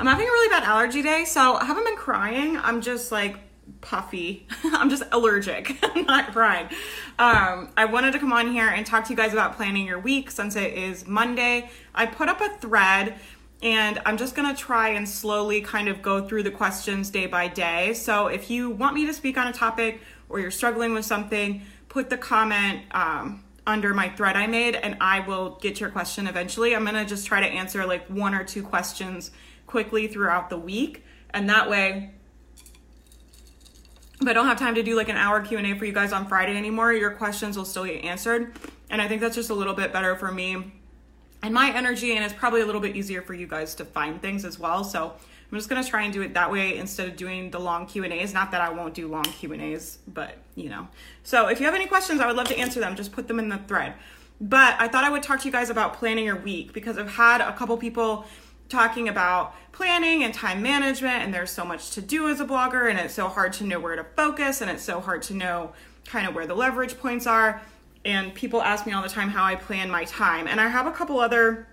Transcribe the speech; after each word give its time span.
I'm 0.00 0.06
having 0.06 0.28
a 0.28 0.30
really 0.30 0.48
bad 0.48 0.62
allergy 0.62 1.02
day, 1.02 1.24
so 1.24 1.56
I 1.56 1.64
haven't 1.64 1.84
been 1.84 1.96
crying. 1.96 2.56
I'm 2.56 2.82
just 2.82 3.10
like 3.10 3.36
puffy. 3.80 4.46
I'm 4.64 4.90
just 4.90 5.02
allergic. 5.10 5.76
Not 6.06 6.32
crying. 6.32 6.68
Um, 7.18 7.70
I 7.76 7.84
wanted 7.84 8.12
to 8.12 8.20
come 8.20 8.32
on 8.32 8.52
here 8.52 8.68
and 8.68 8.86
talk 8.86 9.04
to 9.06 9.10
you 9.10 9.16
guys 9.16 9.32
about 9.32 9.56
planning 9.56 9.86
your 9.86 9.98
week 9.98 10.30
since 10.30 10.54
it 10.54 10.74
is 10.74 11.08
Monday. 11.08 11.68
I 11.96 12.06
put 12.06 12.28
up 12.28 12.40
a 12.40 12.48
thread 12.48 13.18
and 13.60 14.00
I'm 14.06 14.16
just 14.16 14.36
gonna 14.36 14.54
try 14.54 14.90
and 14.90 15.08
slowly 15.08 15.62
kind 15.62 15.88
of 15.88 16.00
go 16.00 16.28
through 16.28 16.44
the 16.44 16.52
questions 16.52 17.10
day 17.10 17.26
by 17.26 17.48
day. 17.48 17.92
So 17.92 18.28
if 18.28 18.50
you 18.50 18.70
want 18.70 18.94
me 18.94 19.04
to 19.06 19.12
speak 19.12 19.36
on 19.36 19.48
a 19.48 19.52
topic 19.52 20.00
or 20.28 20.38
you're 20.38 20.52
struggling 20.52 20.94
with 20.94 21.06
something, 21.06 21.62
put 21.88 22.08
the 22.08 22.18
comment 22.18 22.82
um, 22.92 23.42
under 23.66 23.92
my 23.92 24.10
thread 24.10 24.36
I 24.36 24.46
made 24.46 24.76
and 24.76 24.96
I 25.00 25.20
will 25.20 25.58
get 25.60 25.80
your 25.80 25.90
question 25.90 26.28
eventually. 26.28 26.76
I'm 26.76 26.84
gonna 26.84 27.04
just 27.04 27.26
try 27.26 27.40
to 27.40 27.46
answer 27.46 27.84
like 27.84 28.06
one 28.06 28.32
or 28.32 28.44
two 28.44 28.62
questions 28.62 29.32
quickly 29.68 30.08
throughout 30.08 30.50
the 30.50 30.58
week. 30.58 31.04
And 31.30 31.48
that 31.48 31.70
way, 31.70 32.10
if 34.20 34.26
I 34.26 34.32
don't 34.32 34.46
have 34.46 34.58
time 34.58 34.74
to 34.74 34.82
do 34.82 34.96
like 34.96 35.08
an 35.08 35.16
hour 35.16 35.40
Q&A 35.40 35.78
for 35.78 35.84
you 35.84 35.92
guys 35.92 36.12
on 36.12 36.26
Friday 36.26 36.56
anymore, 36.56 36.92
your 36.92 37.12
questions 37.12 37.56
will 37.56 37.64
still 37.64 37.84
get 37.84 38.04
answered. 38.04 38.56
And 38.90 39.00
I 39.00 39.06
think 39.06 39.20
that's 39.20 39.36
just 39.36 39.50
a 39.50 39.54
little 39.54 39.74
bit 39.74 39.92
better 39.92 40.16
for 40.16 40.32
me 40.32 40.72
and 41.42 41.54
my 41.54 41.74
energy 41.74 42.12
and 42.14 42.24
it's 42.24 42.34
probably 42.34 42.60
a 42.60 42.66
little 42.66 42.80
bit 42.80 42.96
easier 42.96 43.22
for 43.22 43.34
you 43.34 43.46
guys 43.46 43.74
to 43.76 43.84
find 43.84 44.20
things 44.20 44.44
as 44.44 44.58
well. 44.58 44.84
So 44.84 45.12
I'm 45.50 45.58
just 45.58 45.68
gonna 45.68 45.84
try 45.84 46.02
and 46.02 46.12
do 46.12 46.22
it 46.22 46.34
that 46.34 46.50
way 46.50 46.76
instead 46.76 47.08
of 47.08 47.16
doing 47.16 47.50
the 47.50 47.58
long 47.58 47.86
Q 47.86 48.04
and 48.04 48.12
A's. 48.12 48.34
Not 48.34 48.50
that 48.50 48.60
I 48.60 48.70
won't 48.70 48.94
do 48.94 49.08
long 49.08 49.24
Q 49.24 49.52
and 49.52 49.62
A's, 49.62 49.98
but 50.08 50.36
you 50.54 50.68
know. 50.68 50.88
So 51.22 51.48
if 51.48 51.60
you 51.60 51.66
have 51.66 51.74
any 51.74 51.86
questions, 51.86 52.20
I 52.20 52.26
would 52.26 52.36
love 52.36 52.48
to 52.48 52.58
answer 52.58 52.80
them. 52.80 52.96
Just 52.96 53.12
put 53.12 53.28
them 53.28 53.38
in 53.38 53.48
the 53.48 53.58
thread. 53.58 53.94
But 54.40 54.76
I 54.78 54.88
thought 54.88 55.04
I 55.04 55.10
would 55.10 55.22
talk 55.22 55.40
to 55.40 55.46
you 55.46 55.52
guys 55.52 55.70
about 55.70 55.94
planning 55.94 56.24
your 56.24 56.36
week 56.36 56.72
because 56.72 56.98
I've 56.98 57.10
had 57.10 57.40
a 57.40 57.52
couple 57.54 57.76
people 57.76 58.24
talking 58.68 59.08
about 59.08 59.54
planning 59.72 60.24
and 60.24 60.34
time 60.34 60.62
management, 60.62 61.22
and 61.22 61.32
there's 61.32 61.50
so 61.50 61.64
much 61.64 61.90
to 61.92 62.00
do 62.00 62.28
as 62.28 62.40
a 62.40 62.44
blogger, 62.44 62.90
and 62.90 62.98
it's 62.98 63.14
so 63.14 63.28
hard 63.28 63.52
to 63.54 63.64
know 63.64 63.80
where 63.80 63.96
to 63.96 64.04
focus, 64.16 64.60
and 64.60 64.70
it's 64.70 64.82
so 64.82 65.00
hard 65.00 65.22
to 65.22 65.34
know 65.34 65.72
kind 66.06 66.26
of 66.26 66.34
where 66.34 66.46
the 66.46 66.54
leverage 66.54 66.98
points 66.98 67.26
are. 67.26 67.62
And 68.04 68.34
people 68.34 68.62
ask 68.62 68.86
me 68.86 68.92
all 68.92 69.02
the 69.02 69.08
time 69.08 69.28
how 69.28 69.44
I 69.44 69.56
plan 69.56 69.90
my 69.90 70.04
time, 70.04 70.46
and 70.46 70.60
I 70.60 70.68
have 70.68 70.86
a 70.86 70.92
couple 70.92 71.20
other 71.20 71.68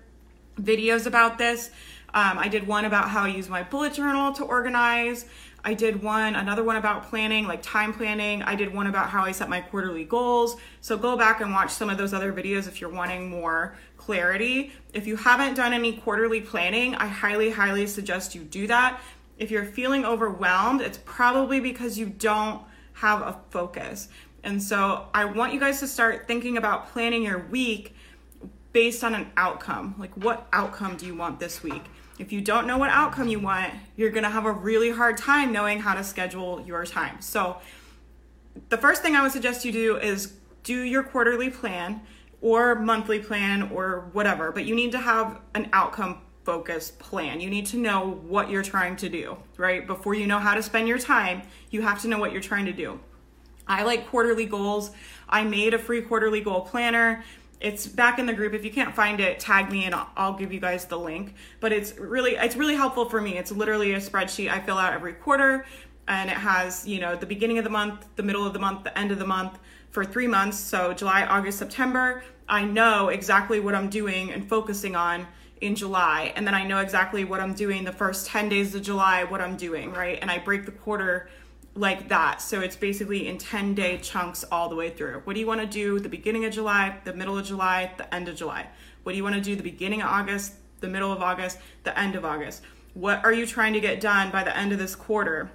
videos 0.60 1.06
about 1.06 1.38
this 1.38 1.70
um, 2.16 2.38
I 2.38 2.48
did 2.48 2.66
one 2.66 2.86
about 2.86 3.10
how 3.10 3.24
I 3.24 3.28
use 3.28 3.50
my 3.50 3.62
bullet 3.62 3.92
journal 3.92 4.32
to 4.32 4.44
organize. 4.44 5.26
I 5.66 5.74
did 5.74 6.00
one, 6.00 6.36
another 6.36 6.62
one 6.62 6.76
about 6.76 7.10
planning, 7.10 7.48
like 7.48 7.60
time 7.60 7.92
planning. 7.92 8.40
I 8.40 8.54
did 8.54 8.72
one 8.72 8.86
about 8.86 9.10
how 9.10 9.24
I 9.24 9.32
set 9.32 9.48
my 9.48 9.60
quarterly 9.60 10.04
goals. 10.04 10.54
So 10.80 10.96
go 10.96 11.16
back 11.16 11.40
and 11.40 11.52
watch 11.52 11.72
some 11.72 11.90
of 11.90 11.98
those 11.98 12.14
other 12.14 12.32
videos 12.32 12.68
if 12.68 12.80
you're 12.80 12.88
wanting 12.88 13.28
more 13.28 13.76
clarity. 13.96 14.70
If 14.94 15.08
you 15.08 15.16
haven't 15.16 15.54
done 15.54 15.72
any 15.72 15.94
quarterly 15.94 16.40
planning, 16.40 16.94
I 16.94 17.08
highly, 17.08 17.50
highly 17.50 17.88
suggest 17.88 18.32
you 18.32 18.42
do 18.42 18.68
that. 18.68 19.00
If 19.38 19.50
you're 19.50 19.64
feeling 19.64 20.04
overwhelmed, 20.04 20.82
it's 20.82 21.00
probably 21.04 21.58
because 21.58 21.98
you 21.98 22.06
don't 22.06 22.62
have 22.92 23.22
a 23.22 23.40
focus. 23.50 24.08
And 24.44 24.62
so 24.62 25.08
I 25.12 25.24
want 25.24 25.52
you 25.52 25.58
guys 25.58 25.80
to 25.80 25.88
start 25.88 26.28
thinking 26.28 26.56
about 26.56 26.90
planning 26.92 27.24
your 27.24 27.40
week 27.40 27.92
based 28.72 29.02
on 29.02 29.16
an 29.16 29.32
outcome. 29.36 29.96
Like, 29.98 30.14
what 30.14 30.46
outcome 30.52 30.96
do 30.96 31.06
you 31.06 31.16
want 31.16 31.40
this 31.40 31.64
week? 31.64 31.82
If 32.18 32.32
you 32.32 32.40
don't 32.40 32.66
know 32.66 32.78
what 32.78 32.90
outcome 32.90 33.28
you 33.28 33.38
want, 33.38 33.72
you're 33.96 34.10
gonna 34.10 34.30
have 34.30 34.46
a 34.46 34.52
really 34.52 34.90
hard 34.90 35.18
time 35.18 35.52
knowing 35.52 35.80
how 35.80 35.94
to 35.94 36.02
schedule 36.02 36.62
your 36.66 36.84
time. 36.86 37.20
So, 37.20 37.58
the 38.70 38.78
first 38.78 39.02
thing 39.02 39.14
I 39.14 39.22
would 39.22 39.32
suggest 39.32 39.64
you 39.64 39.72
do 39.72 39.96
is 39.98 40.32
do 40.62 40.82
your 40.82 41.02
quarterly 41.02 41.50
plan 41.50 42.00
or 42.40 42.74
monthly 42.74 43.18
plan 43.18 43.70
or 43.70 44.08
whatever, 44.12 44.50
but 44.50 44.64
you 44.64 44.74
need 44.74 44.92
to 44.92 44.98
have 44.98 45.40
an 45.54 45.68
outcome 45.72 46.20
focused 46.44 46.98
plan. 46.98 47.40
You 47.40 47.50
need 47.50 47.66
to 47.66 47.76
know 47.76 48.20
what 48.26 48.50
you're 48.50 48.62
trying 48.62 48.96
to 48.96 49.08
do, 49.08 49.36
right? 49.56 49.86
Before 49.86 50.14
you 50.14 50.26
know 50.26 50.38
how 50.38 50.54
to 50.54 50.62
spend 50.62 50.88
your 50.88 50.98
time, 50.98 51.42
you 51.70 51.82
have 51.82 52.00
to 52.02 52.08
know 52.08 52.18
what 52.18 52.32
you're 52.32 52.40
trying 52.40 52.66
to 52.66 52.72
do. 52.72 53.00
I 53.66 53.82
like 53.82 54.08
quarterly 54.08 54.46
goals. 54.46 54.92
I 55.28 55.42
made 55.42 55.74
a 55.74 55.78
free 55.78 56.00
quarterly 56.00 56.40
goal 56.40 56.60
planner 56.60 57.24
it's 57.60 57.86
back 57.86 58.18
in 58.18 58.26
the 58.26 58.32
group. 58.32 58.52
If 58.52 58.64
you 58.64 58.70
can't 58.70 58.94
find 58.94 59.20
it 59.20 59.40
tag 59.40 59.70
me 59.70 59.84
and 59.84 59.94
I'll, 59.94 60.10
I'll, 60.16 60.32
give 60.34 60.52
you 60.52 60.60
guys 60.60 60.84
the 60.84 60.98
link. 60.98 61.34
But 61.60 61.72
it's 61.72 61.96
really 61.98 62.32
it's 62.32 62.56
really 62.56 62.74
helpful 62.74 63.08
for 63.08 63.20
me. 63.20 63.38
It's 63.38 63.50
literally 63.50 63.94
a 63.94 63.98
spreadsheet 63.98 64.50
i 64.50 64.60
fill 64.60 64.78
out 64.78 64.92
every 64.92 65.14
quarter 65.14 65.64
and 66.08 66.30
it 66.30 66.36
has 66.36 66.86
you 66.86 67.00
know 67.00 67.16
the 67.16 67.26
beginning 67.26 67.58
of 67.58 67.64
the 67.64 67.70
month 67.70 68.06
the 68.16 68.22
middle 68.22 68.46
of 68.46 68.52
the 68.52 68.58
month 68.58 68.84
the 68.84 68.96
end 68.98 69.10
of 69.10 69.18
the 69.18 69.26
month 69.26 69.58
for 69.90 70.04
three 70.04 70.26
months. 70.26 70.58
So 70.58 70.92
july 70.92 71.24
august 71.24 71.58
september 71.58 72.22
i 72.48 72.64
know 72.64 73.08
exactly 73.08 73.60
what 73.60 73.74
i'm 73.74 73.88
doing 73.88 74.32
and 74.32 74.48
focusing 74.48 74.94
on 74.94 75.26
in 75.62 75.74
july. 75.74 76.32
And 76.36 76.46
then 76.46 76.54
i 76.54 76.64
know 76.64 76.78
exactly 76.78 77.24
what 77.24 77.40
i'm 77.40 77.54
doing 77.54 77.84
the 77.84 77.92
first 77.92 78.26
10 78.26 78.48
days 78.50 78.74
of 78.74 78.82
july 78.82 79.24
what 79.24 79.40
i'm 79.40 79.56
doing 79.56 79.92
right? 79.92 80.18
And 80.20 80.30
i 80.30 80.38
break 80.38 80.66
the 80.66 80.72
quarter 80.72 81.30
like 81.76 82.08
that. 82.08 82.40
So 82.40 82.60
it's 82.60 82.76
basically 82.76 83.28
in 83.28 83.38
10 83.38 83.74
day 83.74 83.98
chunks 83.98 84.44
all 84.50 84.68
the 84.68 84.74
way 84.74 84.90
through. 84.90 85.20
What 85.24 85.34
do 85.34 85.40
you 85.40 85.46
want 85.46 85.60
to 85.60 85.66
do 85.66 85.98
the 85.98 86.08
beginning 86.08 86.44
of 86.44 86.52
July, 86.52 86.98
the 87.04 87.12
middle 87.12 87.38
of 87.38 87.46
July, 87.46 87.92
the 87.96 88.12
end 88.14 88.28
of 88.28 88.36
July? 88.36 88.66
What 89.02 89.12
do 89.12 89.16
you 89.16 89.24
want 89.24 89.36
to 89.36 89.40
do 89.40 89.54
the 89.54 89.62
beginning 89.62 90.02
of 90.02 90.08
August, 90.08 90.54
the 90.80 90.88
middle 90.88 91.12
of 91.12 91.22
August, 91.22 91.58
the 91.84 91.98
end 91.98 92.16
of 92.16 92.24
August? 92.24 92.62
What 92.94 93.24
are 93.24 93.32
you 93.32 93.46
trying 93.46 93.74
to 93.74 93.80
get 93.80 94.00
done 94.00 94.30
by 94.30 94.42
the 94.42 94.56
end 94.56 94.72
of 94.72 94.78
this 94.78 94.94
quarter? 94.94 95.50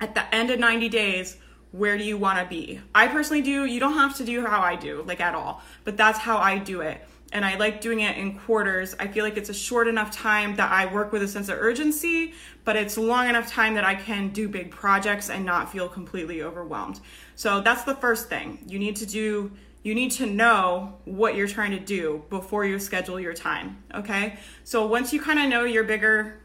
At 0.00 0.14
the 0.14 0.34
end 0.34 0.50
of 0.50 0.58
90 0.58 0.88
days, 0.88 1.36
where 1.70 1.96
do 1.96 2.04
you 2.04 2.18
want 2.18 2.38
to 2.38 2.46
be? 2.46 2.80
I 2.94 3.08
personally 3.08 3.42
do, 3.42 3.64
you 3.64 3.78
don't 3.78 3.94
have 3.94 4.16
to 4.16 4.24
do 4.24 4.44
how 4.44 4.60
I 4.60 4.76
do, 4.76 5.02
like 5.06 5.20
at 5.20 5.34
all, 5.34 5.62
but 5.84 5.96
that's 5.96 6.18
how 6.18 6.38
I 6.38 6.58
do 6.58 6.80
it 6.80 7.00
and 7.32 7.44
I 7.44 7.56
like 7.56 7.80
doing 7.80 8.00
it 8.00 8.16
in 8.16 8.38
quarters. 8.38 8.94
I 9.00 9.08
feel 9.08 9.24
like 9.24 9.36
it's 9.36 9.48
a 9.48 9.54
short 9.54 9.88
enough 9.88 10.10
time 10.10 10.54
that 10.56 10.70
I 10.70 10.86
work 10.86 11.12
with 11.12 11.22
a 11.22 11.28
sense 11.28 11.48
of 11.48 11.58
urgency, 11.58 12.34
but 12.64 12.76
it's 12.76 12.96
long 12.96 13.28
enough 13.28 13.48
time 13.48 13.74
that 13.74 13.84
I 13.84 13.94
can 13.94 14.28
do 14.28 14.48
big 14.48 14.70
projects 14.70 15.30
and 15.30 15.44
not 15.44 15.72
feel 15.72 15.88
completely 15.88 16.42
overwhelmed. 16.42 17.00
So 17.34 17.60
that's 17.60 17.84
the 17.84 17.94
first 17.94 18.28
thing. 18.28 18.62
You 18.66 18.78
need 18.78 18.96
to 18.96 19.06
do 19.06 19.50
you 19.82 19.96
need 19.96 20.12
to 20.12 20.26
know 20.26 20.94
what 21.06 21.34
you're 21.34 21.48
trying 21.48 21.72
to 21.72 21.80
do 21.80 22.22
before 22.30 22.64
you 22.64 22.78
schedule 22.78 23.18
your 23.18 23.34
time, 23.34 23.82
okay? 23.92 24.38
So 24.62 24.86
once 24.86 25.12
you 25.12 25.20
kind 25.20 25.40
of 25.40 25.48
know 25.48 25.64
your 25.64 25.82
bigger 25.82 26.38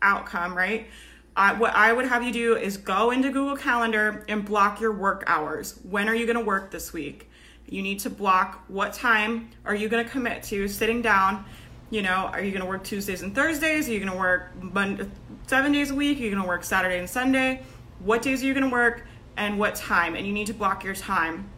outcome, 0.00 0.56
right? 0.56 0.86
What 1.34 1.74
I 1.74 1.92
would 1.92 2.06
have 2.06 2.22
you 2.22 2.32
do 2.32 2.56
is 2.56 2.76
go 2.76 3.10
into 3.10 3.32
Google 3.32 3.56
Calendar 3.56 4.24
and 4.28 4.44
block 4.44 4.80
your 4.80 4.92
work 4.92 5.24
hours. 5.26 5.80
When 5.82 6.08
are 6.08 6.14
you 6.14 6.24
going 6.24 6.38
to 6.38 6.44
work 6.44 6.70
this 6.70 6.92
week? 6.92 7.28
You 7.74 7.82
need 7.82 7.98
to 8.00 8.10
block 8.10 8.62
what 8.68 8.92
time 8.92 9.50
are 9.64 9.74
you 9.74 9.88
going 9.88 10.04
to 10.04 10.08
commit 10.08 10.44
to 10.44 10.68
sitting 10.68 11.02
down. 11.02 11.44
You 11.90 12.02
know, 12.02 12.30
are 12.32 12.40
you 12.40 12.52
going 12.52 12.62
to 12.62 12.68
work 12.68 12.84
Tuesdays 12.84 13.22
and 13.22 13.34
Thursdays? 13.34 13.88
Are 13.88 13.92
you 13.92 13.98
going 13.98 14.12
to 14.12 14.16
work 14.16 14.52
Monday, 14.62 15.10
seven 15.48 15.72
days 15.72 15.90
a 15.90 15.94
week? 15.96 16.18
Are 16.18 16.22
you 16.22 16.30
going 16.30 16.40
to 16.40 16.46
work 16.46 16.62
Saturday 16.62 17.00
and 17.00 17.10
Sunday? 17.10 17.64
What 17.98 18.22
days 18.22 18.44
are 18.44 18.46
you 18.46 18.54
going 18.54 18.62
to 18.62 18.70
work 18.70 19.04
and 19.36 19.58
what 19.58 19.74
time? 19.74 20.14
And 20.14 20.24
you 20.24 20.32
need 20.32 20.46
to 20.46 20.54
block 20.54 20.84
your 20.84 20.94
time. 20.94 21.50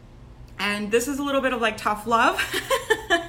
And 0.57 0.91
this 0.91 1.07
is 1.07 1.19
a 1.19 1.23
little 1.23 1.39
bit 1.39 1.53
of 1.53 1.61
like 1.61 1.77
tough 1.77 2.07
love. 2.07 2.41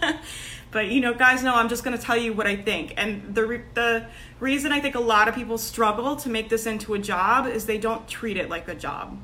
but 0.70 0.88
you 0.88 1.02
know, 1.02 1.12
guys 1.12 1.42
know 1.42 1.54
I'm 1.54 1.68
just 1.68 1.84
going 1.84 1.94
to 1.94 2.02
tell 2.02 2.16
you 2.16 2.32
what 2.32 2.46
I 2.46 2.56
think. 2.56 2.94
And 2.96 3.34
the 3.34 3.44
re- 3.44 3.64
the 3.74 4.06
reason 4.40 4.72
I 4.72 4.80
think 4.80 4.94
a 4.94 5.00
lot 5.00 5.28
of 5.28 5.34
people 5.34 5.58
struggle 5.58 6.16
to 6.16 6.30
make 6.30 6.48
this 6.48 6.64
into 6.64 6.94
a 6.94 6.98
job 6.98 7.46
is 7.46 7.66
they 7.66 7.76
don't 7.76 8.08
treat 8.08 8.38
it 8.38 8.48
like 8.48 8.66
a 8.66 8.74
job. 8.74 9.18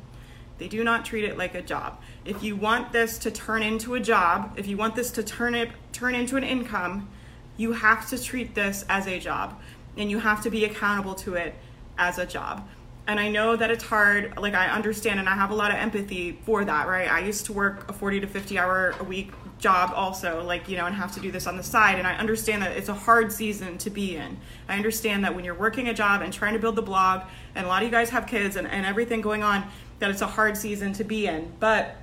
They 0.59 0.69
do 0.69 0.85
not 0.85 1.05
treat 1.05 1.25
it 1.25 1.37
like 1.37 1.55
a 1.55 1.62
job. 1.62 2.01
If 2.25 2.43
you 2.43 2.56
want 2.56 2.93
this 2.93 3.19
to 3.19 3.31
turn 3.31 3.62
into 3.62 3.95
a 3.95 4.01
job, 4.01 4.55
if 4.56 4.67
you 4.67 4.77
want 4.77 4.95
this 4.95 5.11
to 5.12 5.23
turn 5.23 5.55
it 5.55 5.71
turn 5.93 6.15
into 6.15 6.37
an 6.37 6.45
income, 6.45 7.09
you 7.56 7.73
have 7.73 8.09
to 8.11 8.23
treat 8.23 8.55
this 8.55 8.85
as 8.89 9.06
a 9.06 9.19
job 9.19 9.61
and 9.97 10.11
you 10.11 10.19
have 10.19 10.43
to 10.43 10.51
be 10.51 10.65
accountable 10.65 11.15
to 11.15 11.35
it 11.35 11.55
as 11.99 12.19
a 12.19 12.27
job. 12.27 12.67
And 13.06 13.21
I 13.21 13.29
know 13.29 13.55
that 13.55 13.71
it's 13.71 13.85
hard, 13.85 14.39
like 14.39 14.55
I 14.55 14.69
understand 14.69 15.21
and 15.21 15.29
I 15.29 15.35
have 15.35 15.51
a 15.51 15.55
lot 15.55 15.71
of 15.71 15.77
empathy 15.77 16.39
for 16.47 16.65
that, 16.65 16.89
right? 16.89 17.11
I 17.11 17.21
used 17.21 17.45
to 17.47 17.53
work 17.53 17.89
a 17.91 17.93
40 17.93 18.21
to 18.21 18.27
50 18.27 18.59
hour 18.59 18.95
a 18.99 19.05
week 19.05 19.31
job 19.59 19.93
also, 19.95 20.43
like, 20.43 20.69
you 20.69 20.77
know, 20.77 20.87
and 20.87 20.95
have 20.95 21.12
to 21.12 21.21
do 21.21 21.31
this 21.31 21.47
on 21.47 21.56
the 21.56 21.62
side. 21.62 21.99
And 21.99 22.06
I 22.06 22.15
understand 22.17 22.62
that 22.62 22.77
it's 22.77 22.89
a 22.89 22.95
hard 22.95 23.31
season 23.31 23.77
to 23.79 23.91
be 23.91 24.17
in. 24.17 24.39
I 24.69 24.77
understand 24.77 25.23
that 25.25 25.35
when 25.35 25.45
you're 25.45 25.55
working 25.55 25.89
a 25.89 25.95
job 25.95 26.23
and 26.23 26.33
trying 26.33 26.55
to 26.55 26.59
build 26.59 26.77
the 26.77 26.83
blog, 26.83 27.23
and 27.55 27.67
a 27.67 27.69
lot 27.69 27.83
of 27.83 27.87
you 27.87 27.93
guys 27.93 28.11
have 28.11 28.27
kids 28.27 28.56
and, 28.56 28.67
and 28.67 28.87
everything 28.87 29.21
going 29.21 29.43
on, 29.43 29.65
that 29.99 30.11
it's 30.11 30.23
a 30.23 30.26
hard 30.26 30.56
season 30.56 30.93
to 30.94 31.05
be 31.05 31.26
in. 31.26 31.52
But 31.61 31.96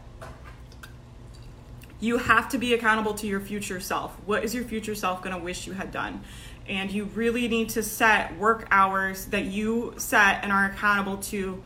you 1.99 2.17
have 2.17 2.49
to 2.49 2.57
be 2.57 2.73
accountable 2.73 3.13
to 3.15 3.27
your 3.27 3.39
future 3.39 3.79
self. 3.79 4.11
What 4.25 4.43
is 4.43 4.55
your 4.55 4.63
future 4.63 4.95
self 4.95 5.21
going 5.21 5.35
to 5.35 5.41
wish 5.41 5.67
you 5.67 5.73
had 5.73 5.91
done? 5.91 6.23
and 6.67 6.91
you 6.91 7.05
really 7.05 7.47
need 7.47 7.69
to 7.69 7.83
set 7.83 8.37
work 8.37 8.67
hours 8.71 9.25
that 9.25 9.45
you 9.45 9.93
set 9.97 10.43
and 10.43 10.51
are 10.51 10.65
accountable 10.65 11.17
to 11.17 11.61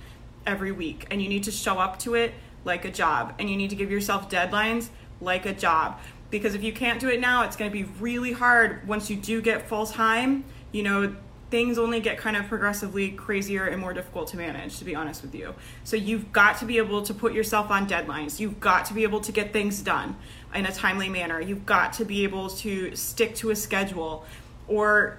every 0.45 0.71
week. 0.71 1.05
And 1.11 1.21
you 1.21 1.29
need 1.29 1.43
to 1.43 1.51
show 1.51 1.77
up 1.77 1.99
to 1.99 2.15
it 2.15 2.33
like 2.63 2.85
a 2.85 2.91
job. 2.91 3.35
And 3.39 3.49
you 3.49 3.57
need 3.57 3.69
to 3.69 3.75
give 3.75 3.91
yourself 3.91 4.29
deadlines 4.29 4.89
like 5.21 5.45
a 5.45 5.53
job. 5.53 5.99
Because 6.31 6.55
if 6.55 6.63
you 6.63 6.73
can't 6.73 6.99
do 6.99 7.09
it 7.09 7.19
now, 7.19 7.43
it's 7.43 7.55
going 7.55 7.69
to 7.69 7.73
be 7.73 7.83
really 7.99 8.31
hard 8.31 8.87
once 8.87 9.09
you 9.09 9.15
do 9.15 9.41
get 9.41 9.67
full 9.67 9.85
time. 9.85 10.43
You 10.71 10.83
know, 10.83 11.15
things 11.55 11.77
only 11.77 12.01
get 12.01 12.17
kind 12.17 12.35
of 12.35 12.45
progressively 12.49 13.11
crazier 13.11 13.67
and 13.67 13.79
more 13.79 13.93
difficult 13.93 14.27
to 14.27 14.35
manage, 14.35 14.77
to 14.77 14.83
be 14.83 14.93
honest 14.93 15.21
with 15.21 15.33
you. 15.33 15.55
So 15.85 15.95
you've 15.95 16.33
got 16.33 16.57
to 16.57 16.65
be 16.65 16.77
able 16.79 17.01
to 17.03 17.13
put 17.13 17.31
yourself 17.31 17.71
on 17.71 17.87
deadlines. 17.87 18.41
You've 18.41 18.59
got 18.59 18.83
to 18.87 18.93
be 18.93 19.03
able 19.03 19.21
to 19.21 19.31
get 19.31 19.53
things 19.53 19.81
done 19.81 20.17
in 20.53 20.65
a 20.65 20.71
timely 20.73 21.07
manner. 21.07 21.39
You've 21.39 21.65
got 21.65 21.93
to 21.93 22.03
be 22.03 22.25
able 22.25 22.49
to 22.49 22.93
stick 22.93 23.35
to 23.35 23.51
a 23.51 23.55
schedule 23.55 24.25
or 24.67 25.17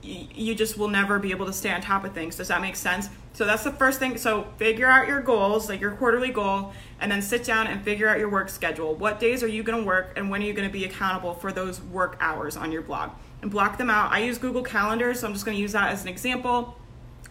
you 0.00 0.54
just 0.54 0.78
will 0.78 0.88
never 0.88 1.18
be 1.18 1.32
able 1.32 1.44
to 1.44 1.52
stay 1.52 1.70
on 1.70 1.82
top 1.82 2.02
of 2.06 2.14
things. 2.14 2.36
Does 2.36 2.48
that 2.48 2.62
make 2.62 2.76
sense? 2.76 3.10
So 3.34 3.44
that's 3.44 3.64
the 3.64 3.72
first 3.72 3.98
thing. 3.98 4.16
So 4.16 4.46
figure 4.56 4.86
out 4.86 5.06
your 5.06 5.20
goals, 5.20 5.68
like 5.68 5.82
your 5.82 5.90
quarterly 5.90 6.30
goal, 6.30 6.72
and 6.98 7.12
then 7.12 7.20
sit 7.20 7.44
down 7.44 7.66
and 7.66 7.84
figure 7.84 8.08
out 8.08 8.18
your 8.18 8.30
work 8.30 8.48
schedule. 8.48 8.94
What 8.94 9.20
days 9.20 9.42
are 9.42 9.48
you 9.48 9.62
going 9.62 9.80
to 9.80 9.86
work 9.86 10.14
and 10.16 10.30
when 10.30 10.42
are 10.42 10.46
you 10.46 10.54
going 10.54 10.66
to 10.66 10.72
be 10.72 10.86
accountable 10.86 11.34
for 11.34 11.52
those 11.52 11.82
work 11.82 12.16
hours 12.20 12.56
on 12.56 12.72
your 12.72 12.80
blog? 12.80 13.10
And 13.44 13.50
block 13.50 13.76
them 13.76 13.90
out. 13.90 14.10
I 14.10 14.20
use 14.20 14.38
Google 14.38 14.62
Calendar, 14.62 15.12
so 15.12 15.26
I'm 15.26 15.34
just 15.34 15.44
going 15.44 15.54
to 15.54 15.60
use 15.60 15.72
that 15.72 15.92
as 15.92 16.00
an 16.00 16.08
example. 16.08 16.78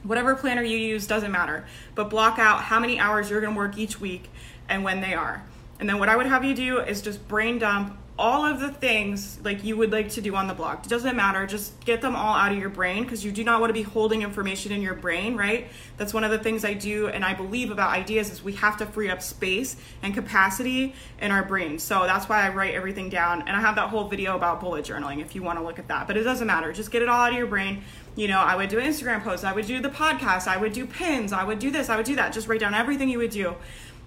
Whatever 0.04 0.36
planner 0.36 0.62
you 0.62 0.78
use 0.78 1.08
doesn't 1.08 1.32
matter, 1.32 1.66
but 1.96 2.12
block 2.12 2.38
out 2.38 2.62
how 2.62 2.80
many 2.80 3.00
hours 3.00 3.32
you're 3.32 3.42
going 3.42 3.56
to 3.56 3.58
work 3.58 3.80
each 3.80 4.00
week 4.00 4.30
and 4.70 4.84
when 4.84 5.02
they 5.02 5.16
are. 5.16 5.44
And 5.80 5.90
then 5.90 5.98
what 5.98 6.10
I 6.10 6.16
would 6.16 6.28
have 6.28 6.46
you 6.46 6.54
do 6.54 6.78
is 6.78 7.02
just 7.02 7.28
brain 7.28 7.58
dump 7.58 7.98
all 8.18 8.46
of 8.46 8.60
the 8.60 8.70
things 8.70 9.40
like 9.44 9.64
you 9.64 9.76
would 9.76 9.92
like 9.92 10.08
to 10.08 10.22
do 10.22 10.36
on 10.36 10.46
the 10.46 10.54
blog. 10.54 10.86
It 10.86 10.90
doesn't 10.90 11.16
matter, 11.16 11.48
just 11.48 11.80
get 11.84 12.02
them 12.02 12.16
all 12.16 12.36
out 12.36 12.52
of 12.52 12.60
your 12.60 12.70
brain 12.70 13.04
because 13.04 13.26
you 13.26 13.32
do 13.32 13.44
not 13.44 13.60
want 13.60 13.72
to 13.72 13.74
be 13.74 13.82
holding 13.82 14.22
information 14.22 14.72
in 14.72 14.84
your 14.84 14.94
brain, 14.94 15.36
right? 15.36 15.68
That's 15.98 16.14
one 16.14 16.24
of 16.24 16.30
the 16.30 16.38
things 16.38 16.64
I 16.64 16.76
do 16.76 17.08
and 17.08 17.26
I 17.26 17.34
believe 17.34 17.72
about 17.72 17.90
ideas 17.90 18.30
is 18.30 18.44
we 18.44 18.54
have 18.54 18.78
to 18.78 18.86
free 18.86 19.10
up 19.10 19.24
space 19.24 19.78
and 20.04 20.14
capacity 20.14 20.94
in 21.22 21.32
our 21.32 21.44
brain. 21.44 21.80
So 21.80 22.04
that's 22.04 22.30
why 22.30 22.46
I 22.46 22.50
write 22.50 22.76
everything 22.76 23.10
down 23.10 23.42
and 23.42 23.58
I 23.58 23.62
have 23.62 23.76
that 23.78 23.90
whole 23.90 24.08
video 24.08 24.36
about 24.36 24.62
bullet 24.62 24.86
journaling 24.86 25.20
if 25.20 25.34
you 25.34 25.42
want 25.42 25.58
to 25.58 25.66
look 25.66 25.80
at 25.80 25.88
that. 25.88 26.06
But 26.06 26.16
it 26.16 26.24
doesn't 26.24 26.46
matter. 26.46 26.72
Just 26.72 26.92
get 26.92 27.02
it 27.02 27.10
all 27.10 27.22
out 27.22 27.32
of 27.32 27.38
your 27.38 27.48
brain. 27.48 27.82
You 28.16 28.28
know, 28.28 28.40
I 28.40 28.56
would 28.56 28.70
do 28.70 28.80
Instagram 28.80 29.24
posts, 29.24 29.44
I 29.44 29.54
would 29.54 29.66
do 29.66 29.82
the 29.82 29.90
podcast, 29.90 30.48
I 30.48 30.58
would 30.58 30.74
do 30.74 30.86
pins, 30.86 31.34
I 31.34 31.44
would 31.44 31.58
do 31.58 31.72
this, 31.72 31.90
I 31.90 31.98
would 31.98 32.06
do 32.06 32.16
that. 32.18 32.32
Just 32.32 32.48
write 32.48 32.60
down 32.60 32.76
everything 32.76 33.10
you 33.10 33.18
would 33.18 33.32
do. 33.32 33.56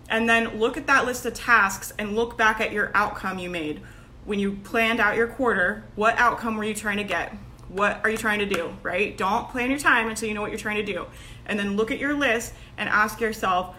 And 0.08 0.28
then 0.28 0.60
look 0.60 0.76
at 0.76 0.86
that 0.86 1.04
list 1.06 1.26
of 1.26 1.34
tasks 1.34 1.92
and 1.98 2.14
look 2.14 2.38
back 2.38 2.60
at 2.60 2.70
your 2.70 2.92
outcome 2.94 3.40
you 3.40 3.50
made 3.50 3.80
when 4.26 4.38
you 4.40 4.52
planned 4.64 5.00
out 5.00 5.16
your 5.16 5.28
quarter, 5.28 5.84
what 5.94 6.18
outcome 6.18 6.56
were 6.56 6.64
you 6.64 6.74
trying 6.74 6.98
to 6.98 7.04
get? 7.04 7.34
What 7.68 8.00
are 8.04 8.10
you 8.10 8.16
trying 8.16 8.40
to 8.40 8.46
do, 8.46 8.76
right? 8.82 9.16
Don't 9.16 9.48
plan 9.48 9.70
your 9.70 9.78
time 9.78 10.08
until 10.08 10.28
you 10.28 10.34
know 10.34 10.42
what 10.42 10.50
you're 10.50 10.58
trying 10.58 10.84
to 10.84 10.92
do. 10.92 11.06
And 11.46 11.58
then 11.58 11.76
look 11.76 11.90
at 11.90 11.98
your 11.98 12.14
list 12.14 12.52
and 12.76 12.88
ask 12.88 13.20
yourself, 13.20 13.74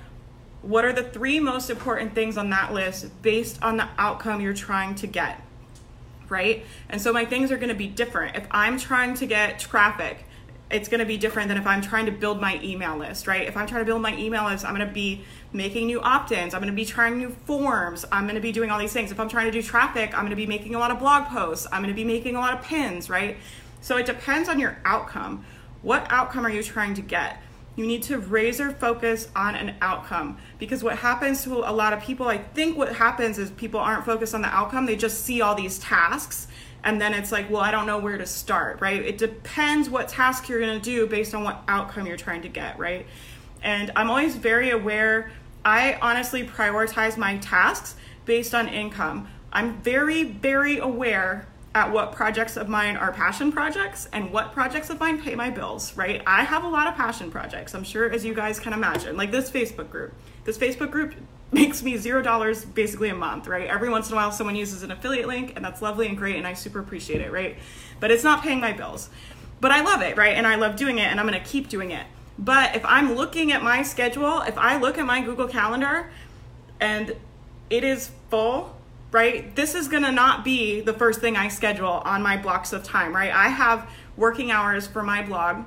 what 0.62 0.86
are 0.86 0.94
the 0.94 1.04
three 1.04 1.40
most 1.40 1.70
important 1.70 2.16
things 2.16 2.38
on 2.38 2.50
that 2.50 2.74
list 2.74 3.22
based 3.22 3.62
on 3.62 3.78
the 3.78 3.88
outcome 3.98 4.42
you're 4.42 4.54
trying 4.54 4.96
to 4.96 5.08
get? 5.08 5.42
Right? 6.30 6.66
And 6.90 7.02
so 7.02 7.14
my 7.14 7.26
things 7.26 7.52
are 7.52 7.58
to 7.70 7.76
be 7.76 7.88
different. 7.88 8.36
If 8.36 8.48
I'm 8.52 8.78
trying 8.78 9.14
to 9.16 9.26
get 9.26 9.60
traffic, 9.60 10.26
it's 10.70 10.90
going 10.90 11.00
to 11.00 11.06
be 11.06 11.18
different 11.18 11.48
than 11.48 11.58
if 11.58 11.66
I'm 11.66 11.82
trying 11.82 12.06
to 12.08 12.12
build 12.12 12.42
my 12.42 12.60
email 12.62 12.98
list, 12.98 13.26
right? 13.26 13.48
If 13.48 13.56
I'm 13.56 13.68
trying 13.68 13.82
to 13.82 13.86
build 13.86 14.02
my 14.02 14.18
email 14.18 14.46
list, 14.46 14.66
I'm 14.66 14.76
going 14.76 14.88
to 14.88 14.94
be 14.94 15.24
making 15.54 15.88
new 15.88 16.02
opt 16.02 16.32
ins, 16.32 16.54
I'm 16.54 16.60
going 16.62 16.72
to 16.72 16.76
be 16.76 16.86
trying 16.86 17.18
new 17.18 17.30
forms, 17.30 18.06
I'm 18.12 18.26
going 18.26 18.36
to 18.36 18.42
be 18.42 18.52
doing 18.52 18.70
all 18.70 18.80
these 18.80 18.92
things. 18.92 19.12
If 19.12 19.20
I'm 19.20 19.30
trying 19.30 19.46
to 19.46 19.52
do 19.52 19.62
traffic, 19.62 20.14
I'm 20.14 20.22
going 20.22 20.32
to 20.32 20.36
be 20.36 20.46
making 20.46 20.76
a 20.76 20.80
lot 20.80 20.92
of 20.92 21.00
blog 21.00 21.28
posts, 21.28 21.68
I'm 21.72 21.82
going 21.82 21.94
to 21.94 21.96
be 21.96 22.04
making 22.04 22.36
a 22.36 22.40
lot 22.40 22.54
of 22.54 22.62
pins, 22.62 23.10
right? 23.10 23.38
So 23.80 23.96
it 23.98 24.06
depends 24.06 24.50
on 24.50 24.60
your 24.60 24.78
outcome. 24.84 25.46
What 25.84 26.06
outcome 26.10 26.46
are 26.46 26.50
you 26.50 26.64
trying 26.64 26.96
to 26.96 27.02
get? 27.02 27.42
You 27.78 27.86
need 27.86 28.04
to 28.04 28.18
razor 28.18 28.72
focus 28.72 29.30
on 29.36 29.56
an 29.56 29.76
outcome 29.82 30.40
because 30.58 30.84
what 30.84 30.98
happens 30.98 31.44
to 31.44 31.60
a 31.60 31.72
lot 31.72 31.94
of 31.94 32.02
people, 32.02 32.28
I 32.28 32.40
think 32.40 32.76
what 32.76 32.94
happens 32.94 33.38
is 33.38 33.52
people 33.52 33.80
aren't 33.80 34.04
focused 34.04 34.34
on 34.34 34.42
the 34.42 34.48
outcome, 34.48 34.86
they 34.86 34.96
just 34.96 35.24
see 35.24 35.42
all 35.42 35.56
these 35.56 35.80
tasks 35.80 36.48
and 36.88 37.02
then 37.02 37.14
it's 37.14 37.34
like 37.34 37.50
well 37.50 37.62
i 37.62 37.70
don't 37.70 37.86
know 37.86 38.00
where 38.00 38.18
to 38.18 38.26
start 38.26 38.80
right 38.80 39.04
it 39.04 39.18
depends 39.18 39.90
what 39.90 40.08
task 40.08 40.48
you're 40.48 40.62
going 40.62 40.80
to 40.80 40.84
do 40.84 41.06
based 41.06 41.36
on 41.36 41.44
what 41.44 41.62
outcome 41.68 42.08
you're 42.08 42.18
trying 42.18 42.42
to 42.42 42.48
get 42.48 42.80
right 42.80 43.06
and 43.62 43.92
i'm 43.96 44.10
always 44.10 44.36
very 44.36 44.72
aware 44.72 45.30
i 45.66 46.00
honestly 46.02 46.48
prioritize 46.48 47.18
my 47.18 47.38
tasks 47.38 47.96
based 48.26 48.56
on 48.56 48.70
income 48.70 49.28
i'm 49.52 49.80
very 49.82 50.24
very 50.24 50.78
aware 50.78 51.46
at 51.76 51.92
what 51.92 52.14
projects 52.14 52.56
of 52.56 52.70
mine 52.70 52.96
are 52.96 53.12
passion 53.12 53.52
projects 53.52 54.08
and 54.14 54.32
what 54.32 54.54
projects 54.54 54.90
of 54.90 55.00
mine 55.00 55.22
pay 55.22 55.36
my 55.36 55.52
bills, 55.52 55.96
right? 55.96 56.24
I 56.26 56.44
have 56.44 56.64
a 56.64 56.68
lot 56.68 56.88
of 56.88 56.96
passion 56.96 57.30
projects, 57.30 57.76
I'm 57.76 57.84
sure, 57.84 58.10
as 58.10 58.26
you 58.26 58.34
guys 58.34 58.60
can 58.60 58.74
imagine. 58.74 59.16
Like 59.16 59.30
this 59.30 59.52
Facebook 59.52 59.92
group. 59.92 60.12
This 60.44 60.58
Facebook 60.58 60.90
group 60.90 61.14
makes 61.52 61.82
me 61.82 61.98
zero 61.98 62.22
dollars 62.22 62.66
basically 62.66 63.10
a 63.10 63.16
month, 63.16 63.48
right? 63.48 63.68
Every 63.68 63.90
once 63.90 64.08
in 64.10 64.14
a 64.14 64.16
while, 64.18 64.32
someone 64.32 64.56
uses 64.56 64.84
an 64.84 64.92
affiliate 64.92 65.28
link, 65.28 65.54
and 65.56 65.64
that's 65.64 65.82
lovely 65.82 66.08
and 66.08 66.18
great, 66.18 66.36
and 66.36 66.46
I 66.46 66.54
super 66.54 66.80
appreciate 66.80 67.22
it, 67.22 67.32
right? 67.32 67.58
But 68.00 68.12
it's 68.12 68.24
not 68.24 68.44
paying 68.44 68.60
my 68.60 68.74
bills. 68.74 69.10
But 69.60 69.72
I 69.72 69.82
love 69.82 70.02
it, 70.02 70.18
right? 70.18 70.36
And 70.36 70.46
I 70.46 70.56
love 70.56 70.76
doing 70.76 71.00
it, 71.00 71.06
and 71.06 71.20
I'm 71.20 71.26
gonna 71.26 71.40
keep 71.40 71.70
doing 71.70 71.92
it. 71.92 72.06
But 72.38 72.76
if 72.76 72.86
I'm 72.86 73.16
looking 73.16 73.52
at 73.52 73.64
my 73.64 73.82
schedule, 73.82 74.42
if 74.42 74.58
I 74.58 74.78
look 74.78 74.98
at 74.98 75.06
my 75.06 75.22
Google 75.22 75.48
Calendar 75.48 76.12
and 76.80 77.16
it 77.70 77.84
is 77.84 78.12
full, 78.30 78.76
right? 79.12 79.56
This 79.56 79.74
is 79.74 79.88
gonna 79.88 80.12
not 80.12 80.44
be 80.44 80.82
the 80.82 80.94
first 80.94 81.20
thing 81.20 81.36
I 81.36 81.48
schedule 81.48 82.02
on 82.06 82.22
my 82.22 82.38
blocks 82.38 82.74
of 82.74 82.84
time, 82.84 83.16
right? 83.16 83.34
I 83.34 83.48
have 83.48 83.90
working 84.16 84.52
hours 84.52 84.86
for 84.86 85.02
my 85.02 85.24
blog 85.24 85.64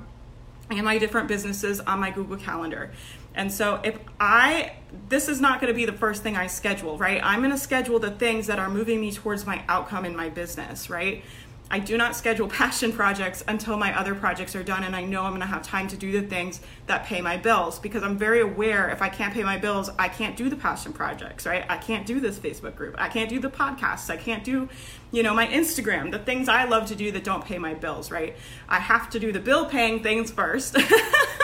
and 0.69 0.83
my 0.85 0.97
different 0.97 1.27
businesses 1.27 1.81
on 1.81 1.99
my 1.99 2.11
Google 2.11 2.37
Calendar. 2.37 2.91
And 3.35 3.51
so 3.51 3.79
if 3.83 3.97
I, 4.19 4.73
this 5.09 5.27
is 5.27 5.39
not 5.39 5.61
going 5.61 5.71
to 5.71 5.77
be 5.77 5.85
the 5.85 5.93
first 5.93 6.23
thing 6.23 6.35
I 6.35 6.47
schedule, 6.47 6.97
right? 6.97 7.21
I'm 7.23 7.39
going 7.39 7.51
to 7.51 7.57
schedule 7.57 7.99
the 7.99 8.11
things 8.11 8.47
that 8.47 8.59
are 8.59 8.69
moving 8.69 8.99
me 8.99 9.11
towards 9.11 9.45
my 9.45 9.63
outcome 9.67 10.05
in 10.05 10.15
my 10.15 10.29
business, 10.29 10.89
right? 10.89 11.23
I 11.71 11.79
do 11.79 11.97
not 11.97 12.17
schedule 12.17 12.47
passion 12.49 12.91
projects 12.91 13.43
until 13.47 13.77
my 13.77 13.97
other 13.97 14.13
projects 14.13 14.55
are 14.55 14.63
done 14.63 14.83
and 14.83 14.95
I 14.95 15.05
know 15.05 15.23
I'm 15.23 15.31
going 15.31 15.39
to 15.41 15.47
have 15.47 15.63
time 15.63 15.87
to 15.87 15.97
do 15.97 16.11
the 16.11 16.27
things 16.27 16.59
that 16.87 17.05
pay 17.05 17.21
my 17.21 17.37
bills 17.37 17.79
because 17.79 18.03
I'm 18.03 18.17
very 18.17 18.41
aware 18.41 18.89
if 18.89 19.01
I 19.01 19.07
can't 19.07 19.33
pay 19.33 19.43
my 19.43 19.57
bills, 19.57 19.89
I 19.97 20.09
can't 20.09 20.35
do 20.35 20.49
the 20.49 20.57
passion 20.57 20.91
projects, 20.91 21.45
right? 21.45 21.65
I 21.69 21.77
can't 21.77 22.05
do 22.05 22.19
this 22.19 22.37
Facebook 22.37 22.75
group. 22.75 22.95
I 22.97 23.07
can't 23.07 23.29
do 23.29 23.39
the 23.39 23.49
podcasts. 23.49 24.09
I 24.09 24.17
can't 24.17 24.43
do, 24.43 24.67
you 25.11 25.23
know, 25.23 25.33
my 25.33 25.47
Instagram, 25.47 26.11
the 26.11 26.19
things 26.19 26.49
I 26.49 26.65
love 26.65 26.87
to 26.87 26.95
do 26.95 27.11
that 27.13 27.23
don't 27.23 27.45
pay 27.45 27.57
my 27.57 27.73
bills, 27.73 28.11
right? 28.11 28.35
I 28.67 28.79
have 28.79 29.09
to 29.11 29.19
do 29.19 29.31
the 29.31 29.39
bill 29.39 29.65
paying 29.65 30.03
things 30.03 30.29
first 30.29 30.75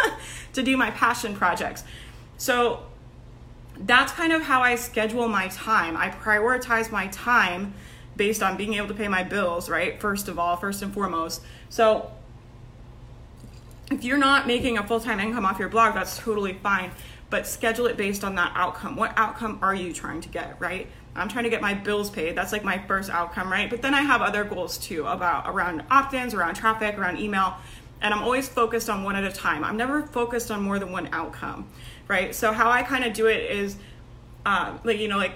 to 0.54 0.64
do 0.64 0.78
my 0.78 0.92
passion 0.92 1.36
projects. 1.36 1.84
So 2.38 2.84
that's 3.80 4.12
kind 4.12 4.34
of 4.34 4.44
how 4.44 4.62
I 4.62 4.76
schedule 4.76 5.28
my 5.28 5.48
time. 5.50 5.96
I 5.98 6.10
prioritize 6.10 6.92
my 6.92 7.08
time 7.08 7.74
based 8.16 8.42
on 8.42 8.58
being 8.58 8.74
able 8.74 8.88
to 8.88 8.94
pay 8.94 9.08
my 9.08 9.24
bills, 9.24 9.70
right? 9.70 10.00
First 10.00 10.28
of 10.28 10.40
all, 10.40 10.56
first 10.56 10.82
and 10.82 10.94
foremost. 10.94 11.42
So 11.70 12.12
if 13.92 14.04
you're 14.04 14.18
not 14.18 14.48
making 14.48 14.78
a 14.78 14.86
full 14.86 15.00
time 15.00 15.20
income 15.20 15.46
off 15.46 15.60
your 15.60 15.70
blog, 15.70 15.94
that's 15.94 16.18
totally 16.18 16.54
fine. 16.54 16.92
But 17.30 17.46
schedule 17.46 17.88
it 17.88 17.98
based 17.98 18.24
on 18.24 18.36
that 18.36 18.54
outcome. 18.56 18.96
What 18.96 19.14
outcome 19.18 19.60
are 19.62 19.76
you 19.76 19.94
trying 19.94 20.22
to 20.22 20.30
get, 20.30 20.60
right? 20.60 20.88
I'm 21.16 21.28
trying 21.28 21.46
to 21.46 21.50
get 21.50 21.62
my 21.62 21.74
bills 21.74 22.10
paid. 22.10 22.36
That's 22.36 22.52
like 22.52 22.64
my 22.64 22.78
first 22.88 23.10
outcome, 23.10 23.52
right? 23.52 23.70
But 23.70 23.82
then 23.82 23.94
I 23.94 24.02
have 24.02 24.22
other 24.22 24.44
goals 24.44 24.78
too 24.78 25.06
about 25.08 25.48
around 25.48 25.84
opt-ins, 25.90 26.34
around 26.34 26.56
traffic, 26.56 26.98
around 26.98 27.20
email, 27.20 27.58
and 28.02 28.14
I'm 28.14 28.24
always 28.24 28.48
focused 28.48 28.90
on 28.90 29.04
one 29.04 29.16
at 29.16 29.24
a 29.24 29.32
time. 29.32 29.64
I'm 29.64 29.78
never 29.78 30.04
focused 30.04 30.52
on 30.52 30.62
more 30.62 30.80
than 30.80 30.92
one 30.92 31.10
outcome, 31.12 31.68
right? 32.08 32.34
So 32.34 32.52
how 32.52 32.70
I 32.70 32.84
kind 32.84 33.04
of 33.04 33.14
do 33.14 33.28
it 33.28 33.52
is, 33.52 33.78
uh, 34.46 34.78
like 34.84 35.00
you 35.00 35.08
know, 35.08 35.18
like 35.18 35.34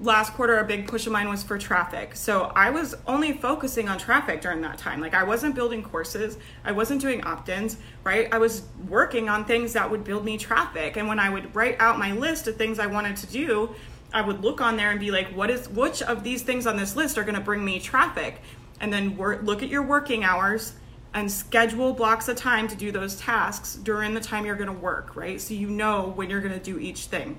last 0.00 0.32
quarter 0.34 0.58
a 0.58 0.64
big 0.64 0.86
push 0.86 1.06
of 1.06 1.12
mine 1.12 1.28
was 1.28 1.42
for 1.42 1.58
traffic. 1.58 2.14
So 2.14 2.52
i 2.54 2.70
was 2.70 2.94
only 3.06 3.32
focusing 3.32 3.88
on 3.88 3.98
traffic 3.98 4.40
during 4.40 4.60
that 4.60 4.78
time. 4.78 5.00
Like 5.00 5.14
i 5.14 5.24
wasn't 5.24 5.54
building 5.54 5.82
courses. 5.82 6.38
I 6.64 6.72
wasn't 6.72 7.00
doing 7.00 7.24
opt-ins 7.24 7.78
right? 8.04 8.32
I 8.32 8.38
was 8.38 8.62
working 8.88 9.28
on 9.28 9.44
things 9.44 9.72
that 9.72 9.90
would 9.90 10.04
build 10.04 10.24
me 10.24 10.38
traffic. 10.38 10.96
And 10.96 11.08
when 11.08 11.18
i 11.18 11.28
would 11.28 11.54
write 11.54 11.80
out 11.80 11.98
my 11.98 12.12
list 12.12 12.46
of 12.46 12.56
things 12.56 12.78
i 12.78 12.86
wanted 12.86 13.16
to 13.16 13.26
do 13.26 13.74
i 14.12 14.22
would 14.22 14.42
look 14.42 14.60
on 14.60 14.76
there 14.76 14.90
and 14.90 15.00
be 15.00 15.10
like 15.10 15.28
what 15.34 15.50
is 15.50 15.68
which 15.68 16.00
of 16.02 16.22
these 16.22 16.42
things 16.42 16.66
on 16.66 16.76
this 16.76 16.96
list 16.96 17.18
are 17.18 17.24
going 17.24 17.34
to 17.34 17.40
bring 17.40 17.64
me 17.64 17.80
traffic? 17.80 18.40
And 18.80 18.92
then 18.92 19.16
look 19.18 19.64
at 19.64 19.68
your 19.68 19.82
working 19.82 20.22
hours 20.22 20.74
and 21.18 21.30
schedule 21.30 21.92
blocks 21.92 22.28
of 22.28 22.36
time 22.36 22.66
to 22.68 22.76
do 22.76 22.90
those 22.90 23.16
tasks 23.16 23.74
during 23.76 24.14
the 24.14 24.20
time 24.20 24.46
you're 24.46 24.56
going 24.56 24.66
to 24.66 24.80
work 24.80 25.14
right 25.16 25.40
so 25.40 25.54
you 25.54 25.68
know 25.68 26.12
when 26.16 26.30
you're 26.30 26.40
going 26.40 26.52
to 26.52 26.60
do 26.60 26.78
each 26.78 27.06
thing 27.06 27.38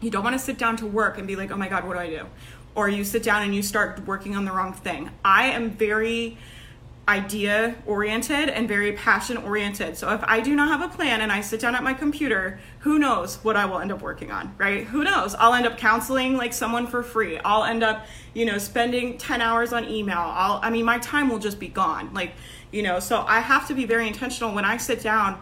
you 0.00 0.10
don't 0.10 0.24
want 0.24 0.34
to 0.34 0.38
sit 0.38 0.58
down 0.58 0.76
to 0.78 0.86
work 0.86 1.18
and 1.18 1.26
be 1.26 1.36
like, 1.36 1.50
oh 1.50 1.56
my 1.56 1.68
God, 1.68 1.86
what 1.86 1.94
do 1.94 2.00
I 2.00 2.08
do? 2.08 2.26
Or 2.74 2.88
you 2.88 3.04
sit 3.04 3.22
down 3.22 3.42
and 3.42 3.54
you 3.54 3.62
start 3.62 4.06
working 4.06 4.36
on 4.36 4.44
the 4.44 4.52
wrong 4.52 4.72
thing. 4.72 5.10
I 5.24 5.46
am 5.46 5.70
very 5.70 6.38
idea 7.08 7.74
oriented 7.86 8.48
and 8.48 8.68
very 8.68 8.92
passion 8.92 9.36
oriented. 9.36 9.96
So 9.96 10.12
if 10.12 10.22
I 10.24 10.40
do 10.40 10.54
not 10.54 10.68
have 10.68 10.80
a 10.80 10.94
plan 10.94 11.20
and 11.22 11.32
I 11.32 11.40
sit 11.40 11.58
down 11.58 11.74
at 11.74 11.82
my 11.82 11.92
computer, 11.92 12.60
who 12.80 12.98
knows 13.00 13.36
what 13.42 13.56
I 13.56 13.66
will 13.66 13.80
end 13.80 13.90
up 13.90 14.00
working 14.00 14.30
on, 14.30 14.54
right? 14.58 14.84
Who 14.84 15.02
knows? 15.02 15.34
I'll 15.34 15.54
end 15.54 15.66
up 15.66 15.76
counseling 15.76 16.36
like 16.36 16.52
someone 16.52 16.86
for 16.86 17.02
free. 17.02 17.38
I'll 17.38 17.64
end 17.64 17.82
up, 17.82 18.06
you 18.32 18.44
know, 18.44 18.58
spending 18.58 19.18
10 19.18 19.40
hours 19.40 19.72
on 19.72 19.88
email. 19.88 20.18
I'll 20.18 20.60
I 20.62 20.70
mean 20.70 20.84
my 20.84 20.98
time 20.98 21.28
will 21.28 21.40
just 21.40 21.58
be 21.58 21.68
gone. 21.68 22.14
Like 22.14 22.32
you 22.70 22.82
know 22.82 23.00
so 23.00 23.24
i 23.26 23.40
have 23.40 23.66
to 23.66 23.74
be 23.74 23.84
very 23.84 24.06
intentional 24.06 24.54
when 24.54 24.64
i 24.64 24.76
sit 24.76 25.00
down 25.00 25.40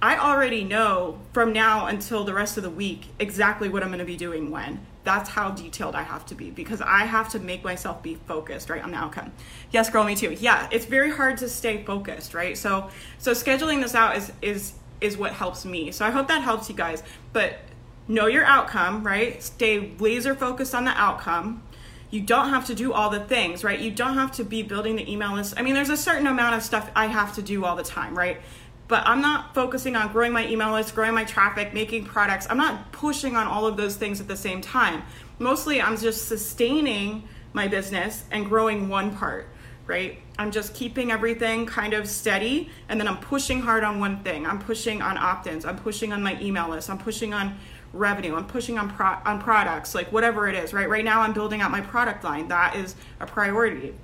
i 0.00 0.16
already 0.16 0.64
know 0.64 1.18
from 1.32 1.52
now 1.52 1.86
until 1.86 2.24
the 2.24 2.34
rest 2.34 2.56
of 2.56 2.62
the 2.62 2.70
week 2.70 3.06
exactly 3.18 3.68
what 3.68 3.82
i'm 3.82 3.88
going 3.88 3.98
to 3.98 4.04
be 4.04 4.16
doing 4.16 4.50
when 4.50 4.84
that's 5.04 5.30
how 5.30 5.50
detailed 5.50 5.94
i 5.94 6.02
have 6.02 6.26
to 6.26 6.34
be 6.34 6.50
because 6.50 6.80
i 6.80 7.04
have 7.04 7.28
to 7.28 7.38
make 7.38 7.64
myself 7.64 8.02
be 8.02 8.14
focused 8.26 8.68
right? 8.68 8.82
On 8.82 8.90
the 8.90 8.96
outcome. 8.96 9.32
Yes 9.70 9.90
girl 9.90 10.04
me 10.04 10.14
too. 10.14 10.32
Yeah 10.32 10.68
it's 10.70 10.84
very 10.84 11.10
hard 11.10 11.38
to 11.38 11.48
stay 11.48 11.84
focused 11.84 12.34
right? 12.34 12.56
So 12.56 12.90
so 13.18 13.32
scheduling 13.32 13.82
this 13.82 13.94
out 13.94 14.16
is 14.16 14.32
is 14.42 14.74
is 15.00 15.16
what 15.16 15.32
helps 15.32 15.64
me. 15.64 15.92
So 15.92 16.04
i 16.04 16.10
hope 16.10 16.28
that 16.28 16.42
helps 16.42 16.68
you 16.68 16.74
guys. 16.74 17.02
But 17.32 17.58
know 18.06 18.26
your 18.26 18.44
outcome 18.44 19.04
right? 19.06 19.42
Stay 19.42 19.92
laser 19.98 20.34
focused 20.34 20.74
on 20.74 20.84
the 20.84 20.92
outcome. 20.92 21.62
You 22.10 22.22
don't 22.22 22.48
have 22.48 22.66
to 22.66 22.74
do 22.74 22.94
all 22.94 23.10
the 23.10 23.20
things, 23.20 23.62
right? 23.62 23.78
You 23.78 23.90
don't 23.90 24.14
have 24.14 24.32
to 24.32 24.44
be 24.44 24.62
building 24.62 24.96
the 24.96 25.10
email 25.10 25.34
list. 25.34 25.54
I 25.58 25.62
mean, 25.62 25.74
there's 25.74 25.90
a 25.90 25.96
certain 25.96 26.26
amount 26.26 26.54
of 26.54 26.62
stuff 26.62 26.90
I 26.96 27.04
have 27.06 27.34
to 27.34 27.42
do 27.42 27.66
all 27.66 27.76
the 27.76 27.82
time, 27.82 28.16
right? 28.16 28.40
But 28.88 29.06
I'm 29.06 29.20
not 29.20 29.54
focusing 29.54 29.96
on 29.96 30.10
growing 30.12 30.32
my 30.32 30.46
email 30.48 30.72
list, 30.72 30.94
growing 30.94 31.14
my 31.14 31.24
traffic, 31.24 31.74
making 31.74 32.06
products. 32.06 32.46
I'm 32.48 32.56
not 32.56 32.90
pushing 32.90 33.36
on 33.36 33.46
all 33.46 33.66
of 33.66 33.76
those 33.76 33.96
things 33.96 34.20
at 34.20 34.28
the 34.28 34.36
same 34.36 34.60
time. 34.60 35.02
Mostly, 35.38 35.80
I'm 35.80 35.96
just 35.96 36.26
sustaining 36.26 37.28
my 37.52 37.68
business 37.68 38.24
and 38.30 38.46
growing 38.46 38.88
one 38.88 39.14
part, 39.14 39.46
right? 39.86 40.18
I'm 40.38 40.50
just 40.50 40.74
keeping 40.74 41.10
everything 41.10 41.66
kind 41.66 41.92
of 41.92 42.08
steady 42.08 42.70
and 42.88 42.98
then 42.98 43.06
I'm 43.08 43.18
pushing 43.18 43.60
hard 43.60 43.84
on 43.84 44.00
one 44.00 44.22
thing. 44.22 44.46
I'm 44.46 44.58
pushing 44.58 45.02
on 45.02 45.18
opt 45.18 45.46
ins, 45.46 45.64
I'm 45.64 45.78
pushing 45.78 46.12
on 46.12 46.22
my 46.22 46.40
email 46.40 46.68
list, 46.68 46.88
I'm 46.88 46.98
pushing 46.98 47.34
on 47.34 47.58
revenue 47.92 48.34
i'm 48.34 48.46
pushing 48.46 48.78
on 48.78 48.90
pro- 48.90 49.18
on 49.24 49.40
products 49.40 49.94
like 49.94 50.12
whatever 50.12 50.46
it 50.46 50.54
is 50.54 50.72
right 50.72 50.88
right 50.88 51.04
now 51.04 51.22
i'm 51.22 51.32
building 51.32 51.60
out 51.60 51.70
my 51.70 51.80
product 51.80 52.22
line 52.22 52.48
that 52.48 52.76
is 52.76 52.94
a 53.20 53.26
priority 53.26 53.94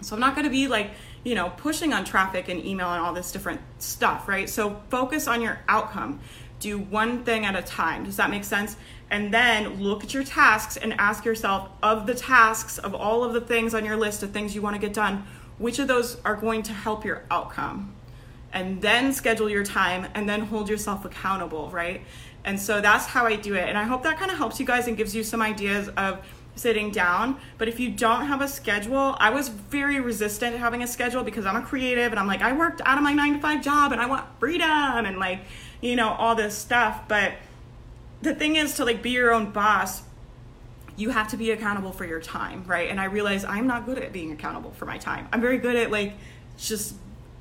so 0.00 0.14
i'm 0.14 0.20
not 0.20 0.34
going 0.34 0.44
to 0.44 0.50
be 0.50 0.68
like 0.68 0.90
you 1.26 1.34
know 1.34 1.50
pushing 1.56 1.92
on 1.92 2.04
traffic 2.04 2.48
and 2.48 2.64
email 2.64 2.88
and 2.92 3.02
all 3.04 3.12
this 3.12 3.32
different 3.32 3.60
stuff 3.78 4.28
right? 4.28 4.48
So 4.48 4.80
focus 4.90 5.26
on 5.26 5.42
your 5.42 5.58
outcome. 5.68 6.20
Do 6.60 6.78
one 6.78 7.24
thing 7.24 7.44
at 7.44 7.56
a 7.56 7.62
time. 7.62 8.04
Does 8.04 8.16
that 8.16 8.30
make 8.30 8.44
sense? 8.44 8.76
And 9.10 9.34
then 9.34 9.82
look 9.82 10.04
at 10.04 10.14
your 10.14 10.22
tasks 10.22 10.76
and 10.76 10.94
ask 10.94 11.24
yourself 11.24 11.68
of 11.82 12.06
the 12.06 12.14
tasks 12.14 12.78
of 12.78 12.94
all 12.94 13.24
of 13.24 13.32
the 13.34 13.40
things 13.40 13.74
on 13.74 13.84
your 13.84 13.96
list 13.96 14.22
of 14.22 14.30
things 14.30 14.54
you 14.54 14.62
want 14.62 14.74
to 14.76 14.80
get 14.80 14.94
done 14.94 15.26
which 15.58 15.78
of 15.78 15.88
those 15.88 16.20
are 16.22 16.36
going 16.36 16.62
to 16.62 16.72
help 16.72 17.04
your 17.04 17.24
outcome? 17.30 17.92
And 18.52 18.80
then 18.80 19.12
schedule 19.12 19.50
your 19.50 19.64
time 19.64 20.06
and 20.14 20.28
then 20.28 20.42
hold 20.42 20.68
yourself 20.68 21.04
accountable 21.04 21.70
right? 21.70 22.02
And 22.44 22.60
so 22.60 22.80
that's 22.80 23.06
how 23.06 23.26
I 23.26 23.34
do 23.34 23.54
it. 23.54 23.68
And 23.68 23.76
I 23.76 23.82
hope 23.82 24.04
that 24.04 24.16
kind 24.16 24.30
of 24.30 24.38
helps 24.38 24.60
you 24.60 24.66
guys 24.66 24.86
and 24.86 24.96
gives 24.96 25.16
you 25.16 25.24
some 25.24 25.42
ideas 25.42 25.88
of 25.96 26.24
sitting 26.56 26.90
down. 26.90 27.38
But 27.58 27.68
if 27.68 27.78
you 27.78 27.90
don't 27.90 28.26
have 28.26 28.40
a 28.40 28.48
schedule, 28.48 29.16
I 29.20 29.30
was 29.30 29.48
very 29.48 30.00
resistant 30.00 30.54
to 30.54 30.58
having 30.58 30.82
a 30.82 30.86
schedule 30.86 31.22
because 31.22 31.46
I'm 31.46 31.56
a 31.56 31.62
creative 31.62 32.12
and 32.12 32.18
I'm 32.18 32.26
like, 32.26 32.42
I 32.42 32.52
worked 32.52 32.80
out 32.84 32.98
of 32.98 33.04
my 33.04 33.12
nine 33.12 33.34
to 33.34 33.40
five 33.40 33.62
job 33.62 33.92
and 33.92 34.00
I 34.00 34.06
want 34.06 34.26
freedom 34.40 34.68
and 34.70 35.18
like, 35.18 35.40
you 35.80 35.94
know, 35.94 36.10
all 36.10 36.34
this 36.34 36.56
stuff. 36.56 37.06
But 37.06 37.34
the 38.22 38.34
thing 38.34 38.56
is 38.56 38.74
to 38.76 38.84
like 38.84 39.02
be 39.02 39.10
your 39.10 39.32
own 39.32 39.50
boss, 39.52 40.02
you 40.96 41.10
have 41.10 41.28
to 41.28 41.36
be 41.36 41.50
accountable 41.50 41.92
for 41.92 42.06
your 42.06 42.20
time, 42.20 42.64
right? 42.66 42.90
And 42.90 43.00
I 43.00 43.04
realize 43.04 43.44
I'm 43.44 43.66
not 43.66 43.84
good 43.84 43.98
at 43.98 44.12
being 44.12 44.32
accountable 44.32 44.72
for 44.72 44.86
my 44.86 44.98
time. 44.98 45.28
I'm 45.32 45.42
very 45.42 45.58
good 45.58 45.76
at 45.76 45.90
like 45.90 46.14
just 46.56 46.94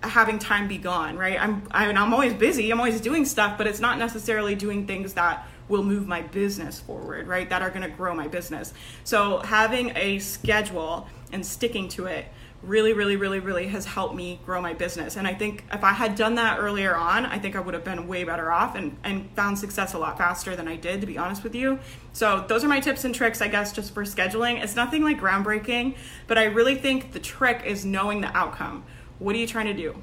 having 0.04 0.40
time 0.40 0.68
be 0.68 0.78
gone, 0.78 1.18
right? 1.18 1.42
I'm 1.42 1.64
I 1.72 1.88
mean, 1.88 1.98
I'm 1.98 2.14
always 2.14 2.34
busy, 2.34 2.70
I'm 2.70 2.80
always 2.80 3.00
doing 3.00 3.24
stuff, 3.26 3.58
but 3.58 3.66
it's 3.66 3.80
not 3.80 3.98
necessarily 3.98 4.56
doing 4.56 4.86
things 4.86 5.14
that 5.14 5.48
will 5.68 5.84
move 5.84 6.08
my 6.08 6.22
business 6.22 6.80
forward, 6.80 7.28
right? 7.28 7.50
That 7.50 7.62
are 7.62 7.70
going 7.70 7.82
to 7.82 7.90
grow 7.90 8.14
my 8.14 8.28
business. 8.28 8.74
So 9.04 9.40
having 9.40 9.92
a 9.96 10.20
schedule 10.20 11.08
and 11.32 11.46
sticking 11.46 11.90
to 11.90 12.06
it 12.06 12.28
really 12.64 12.94
really 12.94 13.16
really 13.16 13.40
really 13.40 13.68
has 13.68 13.86
helped 13.86 14.16
me 14.16 14.40
grow 14.44 14.60
my 14.60 14.74
business 14.74 15.18
and 15.18 15.28
i 15.28 15.34
think 15.34 15.64
if 15.72 15.84
i 15.84 15.92
had 15.92 16.16
done 16.16 16.34
that 16.34 16.58
earlier 16.58 16.96
on 16.96 17.24
i 17.28 17.38
think 17.38 17.56
i 17.56 17.60
would 17.60 17.76
have 17.76 17.84
been 17.84 18.08
way 18.08 18.24
better 18.24 18.52
off 18.52 18.74
and, 18.76 18.98
and 19.04 19.30
found 19.36 19.60
success 19.60 19.94
a 19.94 20.00
lot 20.00 20.18
faster 20.18 20.56
than 20.56 20.68
i 20.68 20.76
did 20.76 21.00
to 21.00 21.06
be 21.06 21.16
honest 21.16 21.44
with 21.44 21.54
you 21.54 21.78
so 22.12 22.44
those 22.48 22.64
are 22.64 22.68
my 22.68 22.80
tips 22.80 23.04
and 23.04 23.14
tricks 23.14 23.40
i 23.40 23.48
guess 23.48 23.72
just 23.72 23.94
for 23.94 24.04
scheduling 24.04 24.64
it's 24.64 24.76
nothing 24.76 25.04
like 25.04 25.20
groundbreaking 25.20 25.96
but 26.26 26.40
i 26.40 26.46
really 26.46 26.74
think 26.74 27.12
the 27.12 27.20
trick 27.20 27.62
is 27.66 27.86
knowing 27.86 28.22
the 28.22 28.36
outcome 28.36 28.84
what 29.20 29.36
are 29.36 29.40
you 29.40 29.48
trying 29.48 29.68
to 29.68 29.74
do? 29.74 30.02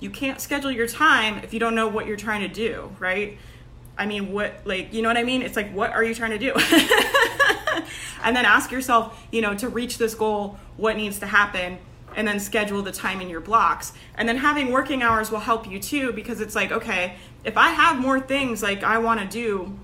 You 0.00 0.10
can't 0.10 0.40
schedule 0.40 0.70
your 0.70 0.86
time 0.86 1.38
if 1.38 1.52
you 1.52 1.60
don't 1.60 1.74
know 1.74 1.88
what 1.88 2.06
you're 2.06 2.16
trying 2.16 2.40
to 2.40 2.48
do, 2.48 2.94
right? 2.98 3.38
I 3.96 4.06
mean, 4.06 4.32
what, 4.32 4.54
like, 4.64 4.92
you 4.92 5.02
know 5.02 5.08
what 5.08 5.16
I 5.16 5.24
mean? 5.24 5.42
It's 5.42 5.56
like, 5.56 5.72
what 5.72 5.92
are 5.92 6.02
you 6.02 6.14
trying 6.14 6.30
to 6.30 6.38
do? 6.38 6.52
and 8.24 8.34
then 8.34 8.44
ask 8.44 8.70
yourself, 8.70 9.26
you 9.30 9.42
know, 9.42 9.54
to 9.54 9.68
reach 9.68 9.98
this 9.98 10.14
goal, 10.14 10.58
what 10.76 10.96
needs 10.96 11.18
to 11.20 11.26
happen? 11.26 11.78
And 12.16 12.26
then 12.26 12.40
schedule 12.40 12.82
the 12.82 12.92
time 12.92 13.20
in 13.20 13.28
your 13.28 13.40
blocks. 13.40 13.92
And 14.16 14.28
then 14.28 14.38
having 14.38 14.72
working 14.72 15.02
hours 15.02 15.30
will 15.30 15.40
help 15.40 15.70
you 15.70 15.78
too, 15.78 16.12
because 16.12 16.40
it's 16.40 16.54
like, 16.54 16.72
okay, 16.72 17.16
if 17.44 17.56
I 17.56 17.70
have 17.70 18.00
more 18.00 18.20
things 18.20 18.62
like 18.62 18.82
I 18.82 18.98
want 18.98 19.20
to 19.20 19.26
do 19.26 19.78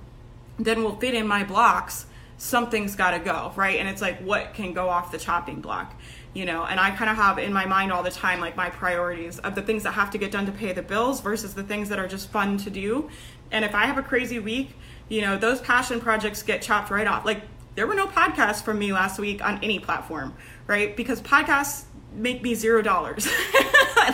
than 0.59 0.83
will 0.83 0.97
fit 0.97 1.15
in 1.15 1.27
my 1.27 1.45
blocks, 1.45 2.07
something's 2.37 2.97
got 2.97 3.12
to 3.12 3.19
go, 3.19 3.53
right? 3.57 3.79
And 3.79 3.88
it's 3.88 4.03
like, 4.03 4.21
what 4.21 4.55
can 4.55 4.73
go 4.73 4.88
off 4.88 5.11
the 5.11 5.19
chopping 5.19 5.61
block? 5.61 5.95
you 6.35 6.45
know 6.45 6.65
and 6.65 6.79
i 6.79 6.91
kind 6.91 7.11
of 7.11 7.17
have 7.17 7.38
in 7.38 7.53
my 7.53 7.67
mind 7.67 7.93
all 7.93 8.03
the 8.03 8.11
time 8.11 8.41
like 8.41 8.57
my 8.57 8.69
priorities 8.71 9.38
of 9.41 9.55
the 9.55 9.62
things 9.62 9.83
that 9.83 9.93
have 9.93 10.11
to 10.11 10.19
get 10.19 10.31
done 10.31 10.47
to 10.47 10.53
pay 10.53 10.73
the 10.73 10.83
bills 10.83 11.21
versus 11.21 11.55
the 11.55 11.62
things 11.62 11.88
that 11.88 11.99
are 11.99 12.07
just 12.07 12.31
fun 12.31 12.57
to 12.57 12.71
do 12.71 13.09
and 13.50 13.64
if 13.64 13.75
i 13.75 13.87
have 13.87 13.99
a 13.99 14.02
crazy 14.02 14.38
week 14.38 14.71
you 15.09 15.21
know 15.21 15.37
those 15.37 15.61
passion 15.61 16.00
projects 16.00 16.43
get 16.43 16.62
chopped 16.62 16.90
right 16.90 17.07
off. 17.07 17.25
Like 17.25 17.43
there 17.75 17.87
were 17.87 17.95
no 17.95 18.07
podcasts 18.07 18.62
from 18.62 18.78
me 18.78 18.93
last 18.93 19.19
week 19.19 19.45
on 19.45 19.62
any 19.62 19.78
platform 19.78 20.35
right? 20.67 20.97
Because 20.97 21.21
podcasts 21.23 21.85
make 22.12 22.43
me 22.43 22.55
zero 22.55 22.83
dollars. 22.83 23.28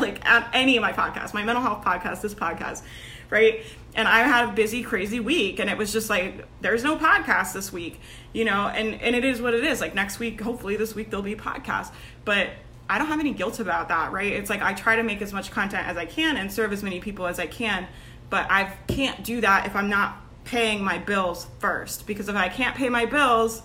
Like 0.01 0.27
at 0.29 0.51
any 0.53 0.77
of 0.77 0.83
my 0.83 0.93
podcasts 0.93 1.33
my 1.35 1.45
mental 1.45 1.63
health 1.63 1.85
podcast 1.85 2.21
this 2.21 2.35
podcast 2.35 2.83
right? 3.31 3.63
And 3.95 4.09
I 4.09 4.21
had 4.21 4.49
a 4.49 4.53
busy, 4.53 4.83
crazy 4.83 5.21
week, 5.21 5.61
and 5.61 5.71
it 5.71 5.79
was 5.79 5.93
just 5.93 6.11
like 6.11 6.47
there's 6.61 6.83
no 6.83 6.97
podcast 6.97 7.53
this 7.53 7.73
week, 7.73 8.01
you 8.33 8.45
know, 8.45 8.67
and 8.67 9.01
and 9.01 9.15
it 9.15 9.25
is 9.25 9.41
what 9.41 9.55
it 9.55 9.65
is. 9.65 9.81
Like 9.81 9.95
next 9.95 10.19
week, 10.19 10.41
hopefully 10.41 10.77
this 10.77 10.95
week 10.95 11.11
there'll 11.11 11.23
be 11.23 11.35
a 11.35 11.37
podcast, 11.37 11.93
but 12.25 12.51
I 12.89 12.99
don't 12.99 13.07
have 13.07 13.21
any 13.21 13.33
guilt 13.33 13.61
about 13.61 13.89
that, 13.89 14.13
right? 14.13 14.33
It's 14.33 14.51
like 14.51 14.63
I 14.63 14.75
try 14.75 14.97
to 14.97 15.03
make 15.03 15.23
as 15.23 15.33
much 15.33 15.51
content 15.51 15.87
as 15.87 15.97
I 15.97 16.07
can 16.07 16.37
and 16.37 16.53
serve 16.53 16.73
as 16.73 16.83
many 16.83 17.01
people 17.01 17.27
as 17.27 17.39
I 17.39 17.47
can, 17.47 17.87
but 18.31 18.51
I 18.51 18.73
can't 18.89 19.23
do 19.25 19.41
that 19.41 19.67
if 19.67 19.77
I'm 19.77 19.89
not 19.89 20.17
paying 20.45 20.83
my 20.83 20.99
bills 20.99 21.47
first, 21.59 22.07
because 22.07 22.29
if 22.29 22.37
I 22.37 22.49
can't 22.49 22.77
pay 22.77 22.89
my 22.89 23.07
bills. 23.07 23.63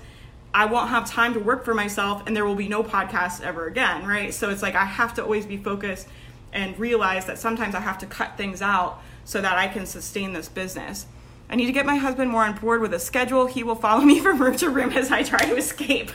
I 0.51 0.65
won't 0.65 0.89
have 0.89 1.07
time 1.07 1.35
to 1.35 1.39
work 1.39 1.63
for 1.63 1.75
myself 1.75 2.23
and 2.25 2.35
there 2.35 2.43
will 2.43 2.55
be 2.55 2.67
no 2.67 2.81
podcast 2.81 3.41
ever 3.41 3.67
again, 3.67 4.07
right? 4.07 4.33
So 4.33 4.49
it's 4.49 4.63
like 4.63 4.73
I 4.73 4.85
have 4.85 5.13
to 5.13 5.23
always 5.23 5.45
be 5.45 5.57
focused 5.57 6.07
and 6.51 6.77
realize 6.79 7.25
that 7.27 7.37
sometimes 7.37 7.75
I 7.75 7.79
have 7.81 7.99
to 7.99 8.07
cut 8.07 8.35
things 8.35 8.61
out 8.61 9.01
so 9.25 9.41
that 9.41 9.57
I 9.57 9.67
can 9.67 9.85
sustain 9.85 10.33
this 10.33 10.49
business. 10.49 11.05
I 11.49 11.55
need 11.55 11.67
to 11.67 11.71
get 11.71 11.85
my 11.85 11.95
husband 11.95 12.31
more 12.31 12.43
on 12.43 12.55
board 12.55 12.81
with 12.81 12.93
a 12.93 12.99
schedule. 12.99 13.45
He 13.45 13.63
will 13.63 13.75
follow 13.75 14.01
me 14.05 14.19
from 14.19 14.41
room 14.41 14.55
to 14.57 14.69
room 14.69 14.91
as 14.91 15.11
I 15.11 15.23
try 15.23 15.39
to 15.39 15.55
escape. 15.55 16.11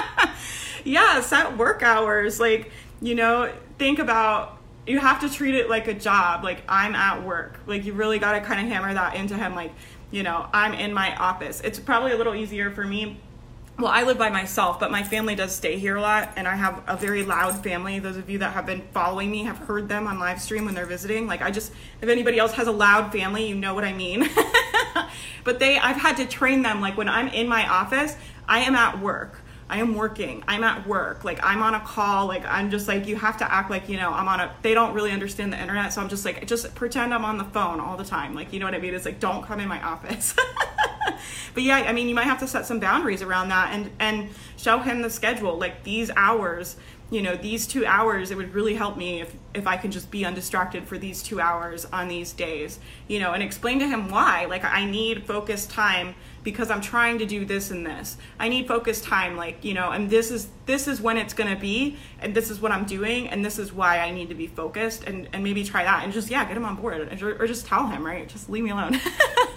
yeah, 0.84 1.20
set 1.20 1.56
work 1.56 1.82
hours. 1.82 2.40
Like, 2.40 2.70
you 3.00 3.14
know, 3.14 3.52
think 3.78 3.98
about 3.98 4.57
you 4.88 4.98
have 4.98 5.20
to 5.20 5.30
treat 5.30 5.54
it 5.54 5.68
like 5.68 5.88
a 5.88 5.94
job. 5.94 6.44
Like, 6.44 6.62
I'm 6.68 6.94
at 6.94 7.24
work. 7.24 7.60
Like, 7.66 7.84
you 7.84 7.92
really 7.92 8.18
got 8.18 8.32
to 8.32 8.40
kind 8.40 8.60
of 8.60 8.72
hammer 8.72 8.92
that 8.94 9.14
into 9.14 9.36
him. 9.36 9.54
Like, 9.54 9.72
you 10.10 10.22
know, 10.22 10.48
I'm 10.52 10.74
in 10.74 10.92
my 10.92 11.14
office. 11.16 11.60
It's 11.62 11.78
probably 11.78 12.12
a 12.12 12.16
little 12.16 12.34
easier 12.34 12.70
for 12.70 12.84
me 12.84 13.18
well, 13.78 13.92
I 13.92 14.02
live 14.02 14.18
by 14.18 14.28
myself, 14.28 14.80
but 14.80 14.90
my 14.90 15.04
family 15.04 15.36
does 15.36 15.54
stay 15.54 15.78
here 15.78 15.94
a 15.94 16.00
lot, 16.00 16.32
and 16.34 16.48
I 16.48 16.56
have 16.56 16.82
a 16.88 16.96
very 16.96 17.22
loud 17.22 17.62
family. 17.62 18.00
Those 18.00 18.16
of 18.16 18.28
you 18.28 18.40
that 18.40 18.52
have 18.52 18.66
been 18.66 18.82
following 18.92 19.30
me 19.30 19.44
have 19.44 19.56
heard 19.56 19.88
them 19.88 20.08
on 20.08 20.18
live 20.18 20.42
stream 20.42 20.64
when 20.64 20.74
they're 20.74 20.84
visiting. 20.84 21.28
Like, 21.28 21.42
I 21.42 21.52
just, 21.52 21.72
if 22.02 22.08
anybody 22.08 22.40
else 22.40 22.52
has 22.54 22.66
a 22.66 22.72
loud 22.72 23.12
family, 23.12 23.46
you 23.46 23.54
know 23.54 23.74
what 23.74 23.84
I 23.84 23.92
mean. 23.92 24.28
but 25.44 25.60
they, 25.60 25.78
I've 25.78 25.96
had 25.96 26.16
to 26.16 26.26
train 26.26 26.62
them. 26.62 26.80
Like, 26.80 26.96
when 26.96 27.08
I'm 27.08 27.28
in 27.28 27.46
my 27.46 27.68
office, 27.68 28.16
I 28.48 28.60
am 28.60 28.74
at 28.74 28.98
work. 28.98 29.40
I 29.70 29.78
am 29.80 29.94
working. 29.94 30.42
I'm 30.48 30.64
at 30.64 30.86
work. 30.86 31.24
Like 31.24 31.40
I'm 31.42 31.62
on 31.62 31.74
a 31.74 31.80
call. 31.80 32.26
Like 32.26 32.44
I'm 32.46 32.70
just 32.70 32.88
like 32.88 33.06
you 33.06 33.16
have 33.16 33.36
to 33.38 33.52
act 33.52 33.70
like 33.70 33.88
you 33.88 33.96
know 33.96 34.12
I'm 34.12 34.26
on 34.26 34.40
a. 34.40 34.54
They 34.62 34.72
don't 34.72 34.94
really 34.94 35.10
understand 35.10 35.52
the 35.52 35.60
internet, 35.60 35.92
so 35.92 36.00
I'm 36.00 36.08
just 36.08 36.24
like 36.24 36.46
just 36.46 36.74
pretend 36.74 37.12
I'm 37.12 37.24
on 37.24 37.36
the 37.36 37.44
phone 37.44 37.78
all 37.78 37.96
the 37.96 38.04
time. 38.04 38.34
Like 38.34 38.52
you 38.52 38.60
know 38.60 38.66
what 38.66 38.74
I 38.74 38.78
mean? 38.78 38.94
It's 38.94 39.04
like 39.04 39.20
don't 39.20 39.44
come 39.44 39.60
in 39.60 39.68
my 39.68 39.82
office. 39.82 40.34
but 41.54 41.62
yeah, 41.62 41.76
I 41.76 41.92
mean 41.92 42.08
you 42.08 42.14
might 42.14 42.24
have 42.24 42.40
to 42.40 42.48
set 42.48 42.64
some 42.64 42.80
boundaries 42.80 43.20
around 43.20 43.50
that 43.50 43.74
and 43.74 43.90
and 43.98 44.30
show 44.56 44.78
him 44.78 45.02
the 45.02 45.10
schedule. 45.10 45.58
Like 45.58 45.84
these 45.84 46.10
hours, 46.16 46.76
you 47.10 47.20
know, 47.20 47.36
these 47.36 47.66
two 47.66 47.84
hours. 47.84 48.30
It 48.30 48.38
would 48.38 48.54
really 48.54 48.74
help 48.74 48.96
me 48.96 49.20
if 49.20 49.34
if 49.52 49.66
I 49.66 49.76
can 49.76 49.90
just 49.90 50.10
be 50.10 50.24
undistracted 50.24 50.84
for 50.84 50.96
these 50.96 51.22
two 51.22 51.40
hours 51.40 51.84
on 51.92 52.08
these 52.08 52.32
days. 52.32 52.78
You 53.06 53.20
know, 53.20 53.32
and 53.34 53.42
explain 53.42 53.80
to 53.80 53.86
him 53.86 54.08
why. 54.08 54.46
Like 54.46 54.64
I 54.64 54.86
need 54.86 55.26
focused 55.26 55.70
time 55.70 56.14
because 56.48 56.70
I'm 56.70 56.80
trying 56.80 57.18
to 57.18 57.26
do 57.26 57.44
this 57.44 57.70
and 57.70 57.84
this. 57.84 58.16
I 58.40 58.48
need 58.48 58.66
focused 58.66 59.04
time, 59.04 59.36
like, 59.36 59.62
you 59.66 59.74
know, 59.74 59.90
and 59.90 60.08
this 60.08 60.30
is 60.30 60.48
this 60.64 60.88
is 60.88 60.98
when 60.98 61.18
it's 61.18 61.34
gonna 61.34 61.56
be, 61.56 61.98
and 62.22 62.34
this 62.34 62.50
is 62.50 62.58
what 62.58 62.72
I'm 62.72 62.86
doing, 62.86 63.28
and 63.28 63.44
this 63.44 63.58
is 63.58 63.70
why 63.70 63.98
I 63.98 64.12
need 64.12 64.30
to 64.30 64.34
be 64.34 64.46
focused 64.46 65.04
and, 65.04 65.28
and 65.34 65.44
maybe 65.44 65.62
try 65.62 65.84
that 65.84 66.04
and 66.04 66.12
just 66.12 66.30
yeah, 66.30 66.46
get 66.46 66.56
him 66.56 66.64
on 66.64 66.76
board 66.76 67.22
or, 67.22 67.42
or 67.42 67.46
just 67.46 67.66
tell 67.66 67.86
him, 67.86 68.02
right? 68.02 68.26
Just 68.26 68.48
leave 68.48 68.64
me 68.64 68.70
alone. 68.70 68.98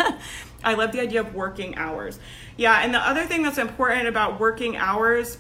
I 0.66 0.74
love 0.74 0.92
the 0.92 1.00
idea 1.00 1.22
of 1.22 1.34
working 1.34 1.78
hours. 1.78 2.20
Yeah, 2.58 2.82
and 2.82 2.94
the 2.94 3.00
other 3.00 3.26
thing 3.26 3.42
that's 3.42 3.58
important 3.58 4.10
about 4.10 4.38
working 4.38 4.76
hours 4.76 5.38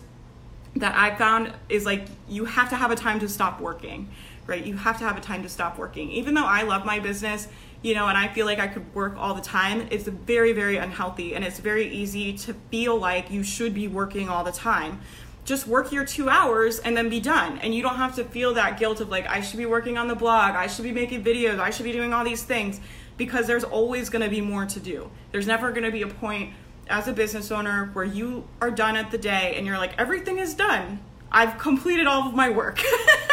that 0.77 0.96
I 0.96 1.13
found 1.17 1.51
is 1.67 1.86
like 1.86 2.05
you 2.29 2.46
have 2.46 2.70
to 2.70 2.77
have 2.77 2.91
a 2.91 2.96
time 2.96 3.20
to 3.20 3.27
stop 3.27 3.60
working 3.60 4.08
right? 4.48 4.65
You 4.65 4.75
have 4.75 4.98
to 4.98 5.03
have 5.05 5.17
a 5.17 5.22
time 5.22 5.43
to 5.43 5.50
stop 5.50 5.77
working. 5.77 6.12
Even 6.12 6.34
though 6.34 6.46
I 6.46 6.63
love 6.63 6.86
my 6.86 7.00
business, 7.00 7.48
you 7.81 7.95
know, 7.95 8.07
and 8.07 8.17
I 8.17 8.27
feel 8.27 8.45
like 8.45 8.59
I 8.59 8.67
could 8.67 8.93
work 8.93 9.15
all 9.17 9.33
the 9.33 9.41
time, 9.41 9.88
it's 9.89 10.07
very, 10.07 10.53
very 10.53 10.77
unhealthy. 10.77 11.33
And 11.33 11.43
it's 11.43 11.59
very 11.59 11.88
easy 11.88 12.33
to 12.39 12.53
feel 12.69 12.97
like 12.97 13.31
you 13.31 13.43
should 13.43 13.73
be 13.73 13.88
working 13.88 14.29
all 14.29 14.43
the 14.43 14.51
time. 14.51 15.01
Just 15.43 15.65
work 15.65 15.91
your 15.91 16.05
two 16.05 16.29
hours 16.29 16.77
and 16.79 16.95
then 16.95 17.09
be 17.09 17.19
done. 17.19 17.57
And 17.59 17.73
you 17.73 17.81
don't 17.81 17.95
have 17.95 18.15
to 18.15 18.23
feel 18.23 18.53
that 18.53 18.77
guilt 18.77 19.01
of 19.01 19.09
like, 19.09 19.27
I 19.27 19.41
should 19.41 19.57
be 19.57 19.65
working 19.65 19.97
on 19.97 20.07
the 20.07 20.15
blog, 20.15 20.55
I 20.55 20.67
should 20.67 20.83
be 20.83 20.91
making 20.91 21.23
videos, 21.23 21.59
I 21.59 21.71
should 21.71 21.85
be 21.85 21.91
doing 21.91 22.13
all 22.13 22.23
these 22.23 22.43
things, 22.43 22.79
because 23.17 23.47
there's 23.47 23.63
always 23.63 24.09
gonna 24.09 24.29
be 24.29 24.41
more 24.41 24.67
to 24.67 24.79
do. 24.79 25.09
There's 25.31 25.47
never 25.47 25.71
gonna 25.71 25.91
be 25.91 26.03
a 26.03 26.07
point 26.07 26.53
as 26.88 27.07
a 27.07 27.13
business 27.13 27.50
owner 27.51 27.89
where 27.93 28.05
you 28.05 28.47
are 28.61 28.69
done 28.69 28.95
at 28.95 29.09
the 29.09 29.17
day 29.17 29.55
and 29.57 29.65
you're 29.65 29.79
like, 29.79 29.97
everything 29.97 30.38
is 30.38 30.53
done. 30.53 31.00
I've 31.31 31.57
completed 31.57 32.05
all 32.05 32.27
of 32.27 32.35
my 32.35 32.50
work. 32.50 32.79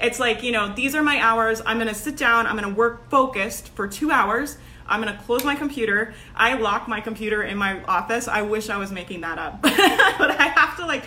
It's 0.00 0.20
like, 0.20 0.42
you 0.42 0.52
know, 0.52 0.72
these 0.74 0.94
are 0.94 1.02
my 1.02 1.20
hours. 1.20 1.62
I'm 1.64 1.78
going 1.78 1.88
to 1.88 1.94
sit 1.94 2.16
down, 2.16 2.46
I'm 2.46 2.56
going 2.56 2.68
to 2.68 2.74
work 2.74 3.08
focused 3.10 3.68
for 3.70 3.88
two 3.88 4.10
hours. 4.10 4.58
I'm 4.88 5.02
to 5.02 5.14
close 5.24 5.42
my 5.42 5.56
computer. 5.56 6.14
I 6.36 6.54
lock 6.54 6.86
my 6.86 7.00
computer 7.00 7.42
in 7.42 7.58
my 7.58 7.82
office. 7.84 8.28
I 8.28 8.42
wish 8.42 8.70
I 8.70 8.76
was 8.76 8.92
making 8.92 9.22
that 9.22 9.36
up. 9.38 9.60
but 9.62 10.30
I 10.30 10.52
have 10.54 10.76
to, 10.76 10.86
like, 10.86 11.04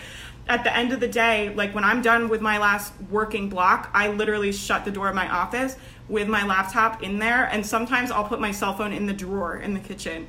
at 0.50 0.64
the 0.64 0.76
end 0.76 0.92
of 0.92 1.00
the 1.00 1.08
day, 1.08 1.54
like 1.54 1.76
when 1.76 1.84
I'm 1.84 2.02
done 2.02 2.28
with 2.28 2.42
my 2.42 2.58
last 2.58 2.92
working 3.10 3.50
block, 3.50 3.90
I 3.94 4.08
literally 4.10 4.52
shut 4.52 4.84
the 4.84 4.92
door 4.92 5.08
of 5.08 5.16
my 5.16 5.30
office 5.30 5.78
with 6.10 6.28
my 6.28 6.44
laptop 6.44 7.04
in 7.04 7.20
there. 7.20 7.46
And 7.46 7.64
sometimes 7.64 8.10
I'll 8.10 8.24
put 8.24 8.42
my 8.42 8.52
cell 8.52 8.76
phone 8.76 8.92
in 8.92 9.06
the 9.06 9.14
drawer 9.14 9.58
in 9.58 9.76
the 9.76 9.80
kitchen 9.80 10.28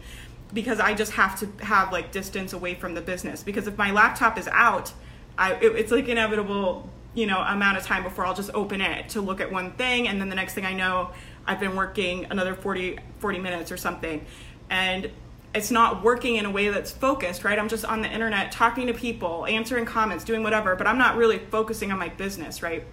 because 0.52 0.78
I 0.78 0.92
just 0.92 1.12
have 1.12 1.40
to 1.40 1.64
have 1.64 1.90
like 1.90 2.12
distance 2.12 2.52
away 2.52 2.74
from 2.74 2.94
the 2.94 3.00
business. 3.00 3.42
Because 3.42 3.66
if 3.66 3.78
my 3.78 3.90
laptop 3.90 4.38
is 4.38 4.46
out, 4.48 4.92
I, 5.38 5.54
it, 5.54 5.74
it's 5.74 5.90
like 5.90 6.06
inevitable 6.06 6.90
you 7.14 7.26
know 7.26 7.40
amount 7.40 7.76
of 7.76 7.84
time 7.84 8.02
before 8.02 8.24
I'll 8.24 8.34
just 8.34 8.50
open 8.54 8.80
it 8.80 9.10
to 9.10 9.20
look 9.20 9.40
at 9.40 9.50
one 9.50 9.72
thing 9.72 10.08
and 10.08 10.20
then 10.20 10.28
the 10.28 10.36
next 10.36 10.54
thing 10.54 10.64
I 10.64 10.72
know 10.72 11.10
I've 11.46 11.60
been 11.60 11.76
working 11.76 12.26
another 12.26 12.54
40 12.54 12.98
40 13.18 13.38
minutes 13.38 13.72
or 13.72 13.76
something 13.76 14.24
and 14.68 15.10
it's 15.52 15.72
not 15.72 16.04
working 16.04 16.36
in 16.36 16.46
a 16.46 16.50
way 16.50 16.68
that's 16.68 16.92
focused 16.92 17.44
right 17.44 17.58
I'm 17.58 17.68
just 17.68 17.84
on 17.84 18.02
the 18.02 18.08
internet 18.08 18.52
talking 18.52 18.86
to 18.86 18.94
people 18.94 19.46
answering 19.46 19.84
comments 19.84 20.24
doing 20.24 20.42
whatever 20.42 20.76
but 20.76 20.86
I'm 20.86 20.98
not 20.98 21.16
really 21.16 21.38
focusing 21.38 21.90
on 21.90 21.98
my 21.98 22.08
business 22.08 22.62
right 22.62 22.84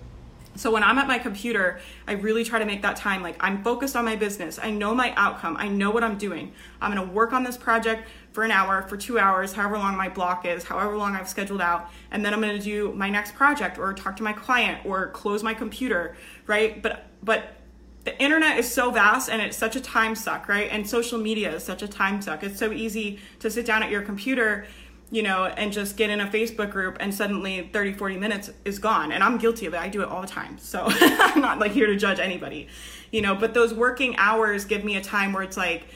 so 0.57 0.71
when 0.71 0.83
I'm 0.83 0.97
at 0.97 1.07
my 1.07 1.19
computer, 1.19 1.79
I 2.07 2.13
really 2.13 2.43
try 2.43 2.57
to 2.57 2.65
make 2.65 2.81
that 2.81 2.95
time 2.95 3.21
like 3.21 3.35
I'm 3.39 3.63
focused 3.63 3.95
on 3.95 4.05
my 4.05 4.15
business. 4.15 4.59
I 4.61 4.71
know 4.71 4.95
my 4.95 5.13
outcome. 5.15 5.55
I 5.57 5.67
know 5.67 5.91
what 5.91 6.03
I'm 6.03 6.17
doing. 6.17 6.51
I'm 6.81 6.91
going 6.91 7.07
to 7.07 7.13
work 7.13 7.31
on 7.31 7.43
this 7.43 7.57
project 7.57 8.09
for 8.37 8.43
an 8.43 8.51
hour, 8.51 8.83
for 8.83 8.95
2 8.95 9.17
hours, 9.17 9.51
however 9.51 9.79
long 9.79 9.97
my 9.97 10.09
block 10.09 10.45
is, 10.45 10.63
however 10.63 10.95
long 10.95 11.15
I've 11.15 11.27
scheduled 11.27 11.59
out, 11.59 11.89
and 12.11 12.23
then 12.23 12.35
I'm 12.35 12.41
to 12.43 12.59
do 12.59 12.93
my 12.93 13.09
next 13.09 13.33
project 13.33 13.79
or 13.79 13.95
talk 13.95 14.15
to 14.17 14.21
my 14.21 14.31
client 14.31 14.85
or 14.85 15.07
close 15.07 15.41
my 15.41 15.55
computer, 15.55 16.15
right? 16.45 16.79
But 16.79 17.07
but 17.23 17.55
the 18.03 18.15
internet 18.21 18.59
is 18.59 18.71
so 18.71 18.91
vast 18.91 19.27
and 19.27 19.41
it's 19.41 19.57
such 19.57 19.75
a 19.75 19.81
time 19.81 20.13
suck, 20.13 20.47
right? 20.47 20.69
And 20.71 20.87
social 20.87 21.17
media 21.17 21.55
is 21.55 21.63
such 21.63 21.81
a 21.81 21.87
time 21.87 22.21
suck. 22.21 22.43
It's 22.43 22.59
so 22.59 22.71
easy 22.71 23.17
to 23.39 23.49
sit 23.49 23.65
down 23.65 23.81
at 23.81 23.89
your 23.89 24.03
computer 24.03 24.67
you 25.09 25.23
know, 25.23 25.45
and 25.45 25.71
just 25.71 25.95
get 25.95 26.09
in 26.09 26.19
a 26.19 26.27
Facebook 26.27 26.69
group 26.69 26.97
and 26.99 27.15
suddenly 27.15 27.69
30, 27.71 27.93
40 27.93 28.17
minutes 28.17 28.51
is 28.65 28.77
gone. 28.77 29.13
And 29.13 29.23
I'm 29.23 29.37
guilty 29.37 29.65
of 29.65 29.73
it. 29.73 29.79
I 29.79 29.87
do 29.87 30.01
it 30.01 30.09
all 30.09 30.19
the 30.19 30.27
time. 30.27 30.57
So 30.57 30.83
I'm 30.85 31.39
not 31.39 31.59
like 31.59 31.71
here 31.71 31.87
to 31.87 31.95
judge 31.95 32.19
anybody, 32.19 32.67
you 33.09 33.21
know, 33.21 33.33
but 33.33 33.53
those 33.53 33.73
working 33.73 34.17
hours 34.17 34.65
give 34.65 34.83
me 34.83 34.97
a 34.97 35.01
time 35.01 35.31
where 35.31 35.43
it's 35.43 35.55
like, 35.55 35.87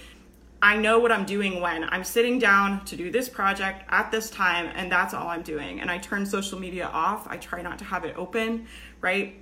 I 0.63 0.77
know 0.77 0.99
what 0.99 1.11
I'm 1.11 1.25
doing 1.25 1.59
when 1.59 1.85
I'm 1.89 2.03
sitting 2.03 2.37
down 2.37 2.85
to 2.85 2.95
do 2.95 3.09
this 3.09 3.27
project 3.27 3.83
at 3.89 4.11
this 4.11 4.29
time, 4.29 4.67
and 4.75 4.91
that's 4.91 5.13
all 5.13 5.27
I'm 5.27 5.41
doing. 5.41 5.81
And 5.81 5.89
I 5.89 5.97
turn 5.97 6.25
social 6.25 6.59
media 6.59 6.85
off. 6.85 7.27
I 7.27 7.37
try 7.37 7.63
not 7.63 7.79
to 7.79 7.85
have 7.85 8.05
it 8.05 8.15
open, 8.15 8.67
right? 8.99 9.35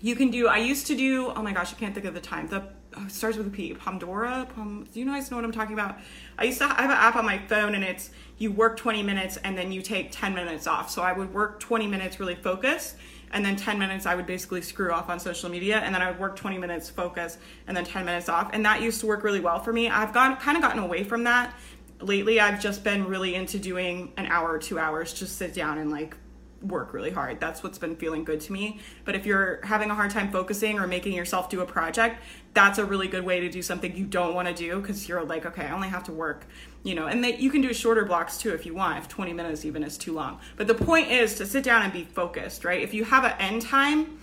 You 0.00 0.16
can 0.16 0.30
do, 0.30 0.48
I 0.48 0.58
used 0.58 0.86
to 0.86 0.96
do, 0.96 1.32
oh 1.34 1.42
my 1.42 1.52
gosh, 1.52 1.74
I 1.74 1.76
can't 1.76 1.92
think 1.92 2.06
of 2.06 2.14
the 2.14 2.20
time. 2.20 2.48
The 2.48 2.62
oh, 2.96 3.08
starts 3.08 3.36
with 3.36 3.46
a 3.46 3.50
P, 3.50 3.74
Pomodoro. 3.74 4.48
Pom, 4.54 4.86
do 4.90 5.00
you 5.00 5.04
guys 5.04 5.30
know 5.30 5.36
what 5.36 5.44
I'm 5.44 5.52
talking 5.52 5.74
about? 5.74 5.98
I 6.38 6.44
used 6.44 6.58
to 6.58 6.64
I 6.64 6.82
have 6.82 6.90
an 6.90 6.96
app 6.96 7.16
on 7.16 7.26
my 7.26 7.38
phone, 7.46 7.74
and 7.74 7.84
it's 7.84 8.10
you 8.38 8.50
work 8.50 8.78
20 8.78 9.02
minutes 9.02 9.36
and 9.38 9.58
then 9.58 9.72
you 9.72 9.82
take 9.82 10.12
10 10.12 10.32
minutes 10.32 10.66
off. 10.66 10.88
So 10.90 11.02
I 11.02 11.12
would 11.12 11.34
work 11.34 11.60
20 11.60 11.86
minutes 11.88 12.20
really 12.20 12.36
focused 12.36 12.96
and 13.32 13.44
then 13.44 13.56
10 13.56 13.78
minutes 13.78 14.06
I 14.06 14.14
would 14.14 14.26
basically 14.26 14.62
screw 14.62 14.92
off 14.92 15.08
on 15.08 15.18
social 15.20 15.48
media 15.50 15.78
and 15.78 15.94
then 15.94 16.02
I 16.02 16.10
would 16.10 16.20
work 16.20 16.36
20 16.36 16.58
minutes 16.58 16.88
focus 16.90 17.38
and 17.66 17.76
then 17.76 17.84
10 17.84 18.04
minutes 18.04 18.28
off 18.28 18.50
and 18.52 18.64
that 18.64 18.82
used 18.82 19.00
to 19.00 19.06
work 19.06 19.22
really 19.22 19.40
well 19.40 19.60
for 19.60 19.72
me. 19.72 19.88
I've 19.88 20.12
gone 20.12 20.36
kind 20.36 20.56
of 20.56 20.62
gotten 20.62 20.82
away 20.82 21.04
from 21.04 21.24
that. 21.24 21.54
Lately 22.00 22.40
I've 22.40 22.60
just 22.60 22.84
been 22.84 23.06
really 23.06 23.34
into 23.34 23.58
doing 23.58 24.12
an 24.16 24.26
hour 24.26 24.52
or 24.52 24.58
2 24.58 24.78
hours 24.78 25.12
just 25.12 25.36
sit 25.36 25.54
down 25.54 25.78
and 25.78 25.90
like 25.90 26.16
work 26.62 26.92
really 26.92 27.10
hard. 27.10 27.40
That's 27.40 27.62
what's 27.62 27.78
been 27.78 27.96
feeling 27.96 28.24
good 28.24 28.40
to 28.42 28.52
me. 28.52 28.80
But 29.04 29.14
if 29.14 29.24
you're 29.24 29.60
having 29.62 29.90
a 29.90 29.94
hard 29.94 30.10
time 30.10 30.30
focusing 30.30 30.78
or 30.78 30.86
making 30.86 31.12
yourself 31.12 31.48
do 31.48 31.60
a 31.60 31.66
project, 31.66 32.20
that's 32.54 32.78
a 32.78 32.84
really 32.84 33.08
good 33.08 33.24
way 33.24 33.40
to 33.40 33.48
do 33.48 33.62
something 33.62 33.96
you 33.96 34.04
don't 34.04 34.34
want 34.34 34.48
to 34.48 34.54
do 34.54 34.80
because 34.80 35.08
you're 35.08 35.22
like, 35.22 35.46
okay, 35.46 35.66
I 35.66 35.72
only 35.72 35.88
have 35.88 36.04
to 36.04 36.12
work, 36.12 36.46
you 36.82 36.94
know, 36.94 37.06
and 37.06 37.22
that 37.24 37.38
you 37.38 37.50
can 37.50 37.60
do 37.60 37.72
shorter 37.72 38.04
blocks 38.04 38.38
too 38.38 38.52
if 38.52 38.66
you 38.66 38.74
want, 38.74 38.98
if 38.98 39.08
20 39.08 39.32
minutes 39.32 39.64
even 39.64 39.84
is 39.84 39.96
too 39.96 40.12
long. 40.12 40.40
But 40.56 40.66
the 40.66 40.74
point 40.74 41.10
is 41.10 41.36
to 41.36 41.46
sit 41.46 41.62
down 41.62 41.82
and 41.82 41.92
be 41.92 42.04
focused, 42.04 42.64
right? 42.64 42.82
If 42.82 42.94
you 42.94 43.04
have 43.04 43.24
an 43.24 43.34
end 43.38 43.62
time, 43.62 44.18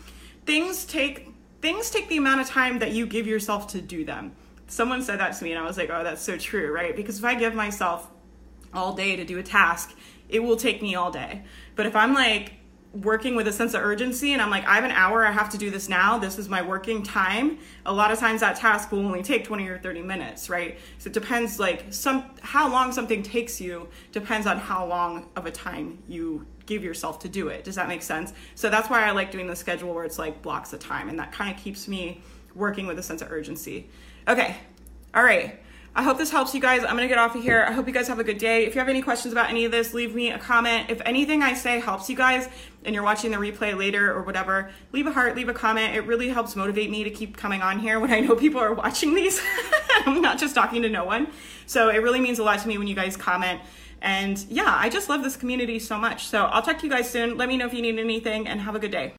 things 0.45 0.85
take 0.85 1.31
things 1.61 1.89
take 1.89 2.07
the 2.09 2.17
amount 2.17 2.41
of 2.41 2.47
time 2.47 2.77
that 2.79 2.91
you 2.91 3.07
give 3.07 3.25
yourself 3.25 3.67
to 3.67 3.81
do 3.81 4.05
them. 4.05 4.33
Someone 4.67 5.01
said 5.01 5.19
that 5.19 5.35
to 5.37 5.43
me 5.43 5.51
and 5.51 5.59
I 5.59 5.65
was 5.65 5.77
like, 5.77 5.89
"Oh, 5.89 6.03
that's 6.03 6.21
so 6.21 6.37
true," 6.37 6.71
right? 6.71 6.95
Because 6.95 7.17
if 7.17 7.25
I 7.25 7.33
give 7.33 7.55
myself 7.55 8.07
all 8.73 8.93
day 8.93 9.15
to 9.15 9.23
do 9.23 9.39
a 9.39 9.43
task, 9.43 9.95
it 10.29 10.39
will 10.39 10.57
take 10.57 10.81
me 10.81 10.95
all 10.95 11.11
day. 11.11 11.43
But 11.75 11.85
if 11.85 11.95
I'm 11.95 12.13
like 12.13 12.53
working 12.95 13.35
with 13.35 13.47
a 13.47 13.51
sense 13.51 13.73
of 13.73 13.83
urgency 13.83 14.33
and 14.33 14.41
I'm 14.41 14.49
like, 14.49 14.65
I 14.65 14.75
have 14.75 14.83
an 14.83 14.91
hour, 14.91 15.25
I 15.25 15.31
have 15.31 15.49
to 15.49 15.57
do 15.57 15.69
this 15.69 15.89
now, 15.89 16.17
this 16.17 16.37
is 16.39 16.47
my 16.47 16.61
working 16.61 17.03
time, 17.03 17.57
a 17.85 17.91
lot 17.91 18.11
of 18.11 18.19
times 18.19 18.39
that 18.39 18.55
task 18.55 18.91
will 18.91 18.99
only 18.99 19.21
take 19.21 19.43
20 19.43 19.67
or 19.67 19.77
30 19.77 20.01
minutes, 20.01 20.49
right? 20.49 20.77
So 20.97 21.09
it 21.09 21.13
depends 21.13 21.59
like 21.59 21.85
some 21.89 22.23
how 22.41 22.69
long 22.71 22.91
something 22.91 23.21
takes 23.21 23.59
you 23.59 23.89
depends 24.11 24.47
on 24.47 24.57
how 24.57 24.85
long 24.85 25.27
of 25.35 25.45
a 25.45 25.51
time 25.51 26.01
you 26.07 26.45
give 26.65 26.83
yourself 26.83 27.19
to 27.19 27.29
do 27.29 27.49
it. 27.49 27.63
Does 27.63 27.75
that 27.75 27.87
make 27.87 28.01
sense? 28.01 28.33
So 28.55 28.69
that's 28.69 28.89
why 28.89 29.05
I 29.05 29.11
like 29.11 29.31
doing 29.31 29.47
the 29.47 29.55
schedule 29.55 29.93
where 29.93 30.05
it's 30.05 30.17
like 30.17 30.41
blocks 30.41 30.71
of 30.73 30.79
time 30.79 31.09
and 31.09 31.19
that 31.19 31.31
kind 31.31 31.53
of 31.55 31.61
keeps 31.61 31.87
me 31.87 32.21
working 32.55 32.87
with 32.87 32.97
a 32.97 33.03
sense 33.03 33.21
of 33.21 33.31
urgency. 33.31 33.89
Okay. 34.27 34.55
All 35.13 35.23
right. 35.23 35.59
I 35.97 36.03
hope 36.03 36.17
this 36.17 36.29
helps 36.29 36.53
you 36.53 36.59
guys. 36.59 36.83
I'm 36.83 36.89
gonna 36.89 37.07
get 37.07 37.17
off 37.17 37.35
of 37.35 37.41
here. 37.41 37.65
I 37.65 37.71
hope 37.71 37.87
you 37.87 37.93
guys 37.93 38.09
have 38.09 38.19
a 38.19 38.23
good 38.23 38.37
day. 38.37 38.65
If 38.65 38.75
you 38.75 38.79
have 38.79 38.89
any 38.89 39.01
questions 39.01 39.31
about 39.31 39.49
any 39.49 39.63
of 39.63 39.71
this, 39.71 39.93
leave 39.93 40.13
me 40.13 40.29
a 40.29 40.37
comment. 40.37 40.89
If 40.89 41.01
anything 41.05 41.41
I 41.41 41.53
say 41.53 41.79
helps 41.79 42.09
you 42.09 42.17
guys 42.17 42.49
and 42.83 42.93
you're 42.93 43.03
watching 43.03 43.31
the 43.31 43.37
replay 43.37 43.77
later 43.77 44.13
or 44.13 44.21
whatever, 44.21 44.71
leave 44.91 45.07
a 45.07 45.13
heart, 45.13 45.37
leave 45.37 45.47
a 45.47 45.53
comment. 45.53 45.95
It 45.95 46.01
really 46.01 46.27
helps 46.27 46.53
motivate 46.53 46.91
me 46.91 47.05
to 47.05 47.09
keep 47.09 47.37
coming 47.37 47.61
on 47.61 47.79
here 47.79 48.01
when 48.01 48.11
I 48.11 48.19
know 48.19 48.35
people 48.35 48.59
are 48.59 48.73
watching 48.73 49.15
these. 49.15 49.41
I'm 50.05 50.21
not 50.21 50.37
just 50.37 50.53
talking 50.53 50.81
to 50.81 50.89
no 50.89 51.05
one. 51.05 51.27
So 51.65 51.87
it 51.87 51.99
really 51.99 52.19
means 52.19 52.39
a 52.39 52.43
lot 52.43 52.59
to 52.59 52.67
me 52.67 52.77
when 52.77 52.87
you 52.87 52.95
guys 52.95 53.15
comment. 53.15 53.61
And 54.01 54.45
yeah, 54.49 54.75
I 54.77 54.89
just 54.89 55.07
love 55.07 55.23
this 55.23 55.37
community 55.37 55.79
so 55.79 55.97
much. 55.97 56.27
So 56.27 56.43
I'll 56.43 56.61
talk 56.61 56.77
to 56.79 56.85
you 56.85 56.91
guys 56.91 57.09
soon. 57.09 57.37
Let 57.37 57.47
me 57.47 57.55
know 57.55 57.67
if 57.67 57.73
you 57.73 57.81
need 57.81 57.97
anything 57.97 58.49
and 58.49 58.59
have 58.59 58.75
a 58.75 58.79
good 58.79 58.91
day. 58.91 59.13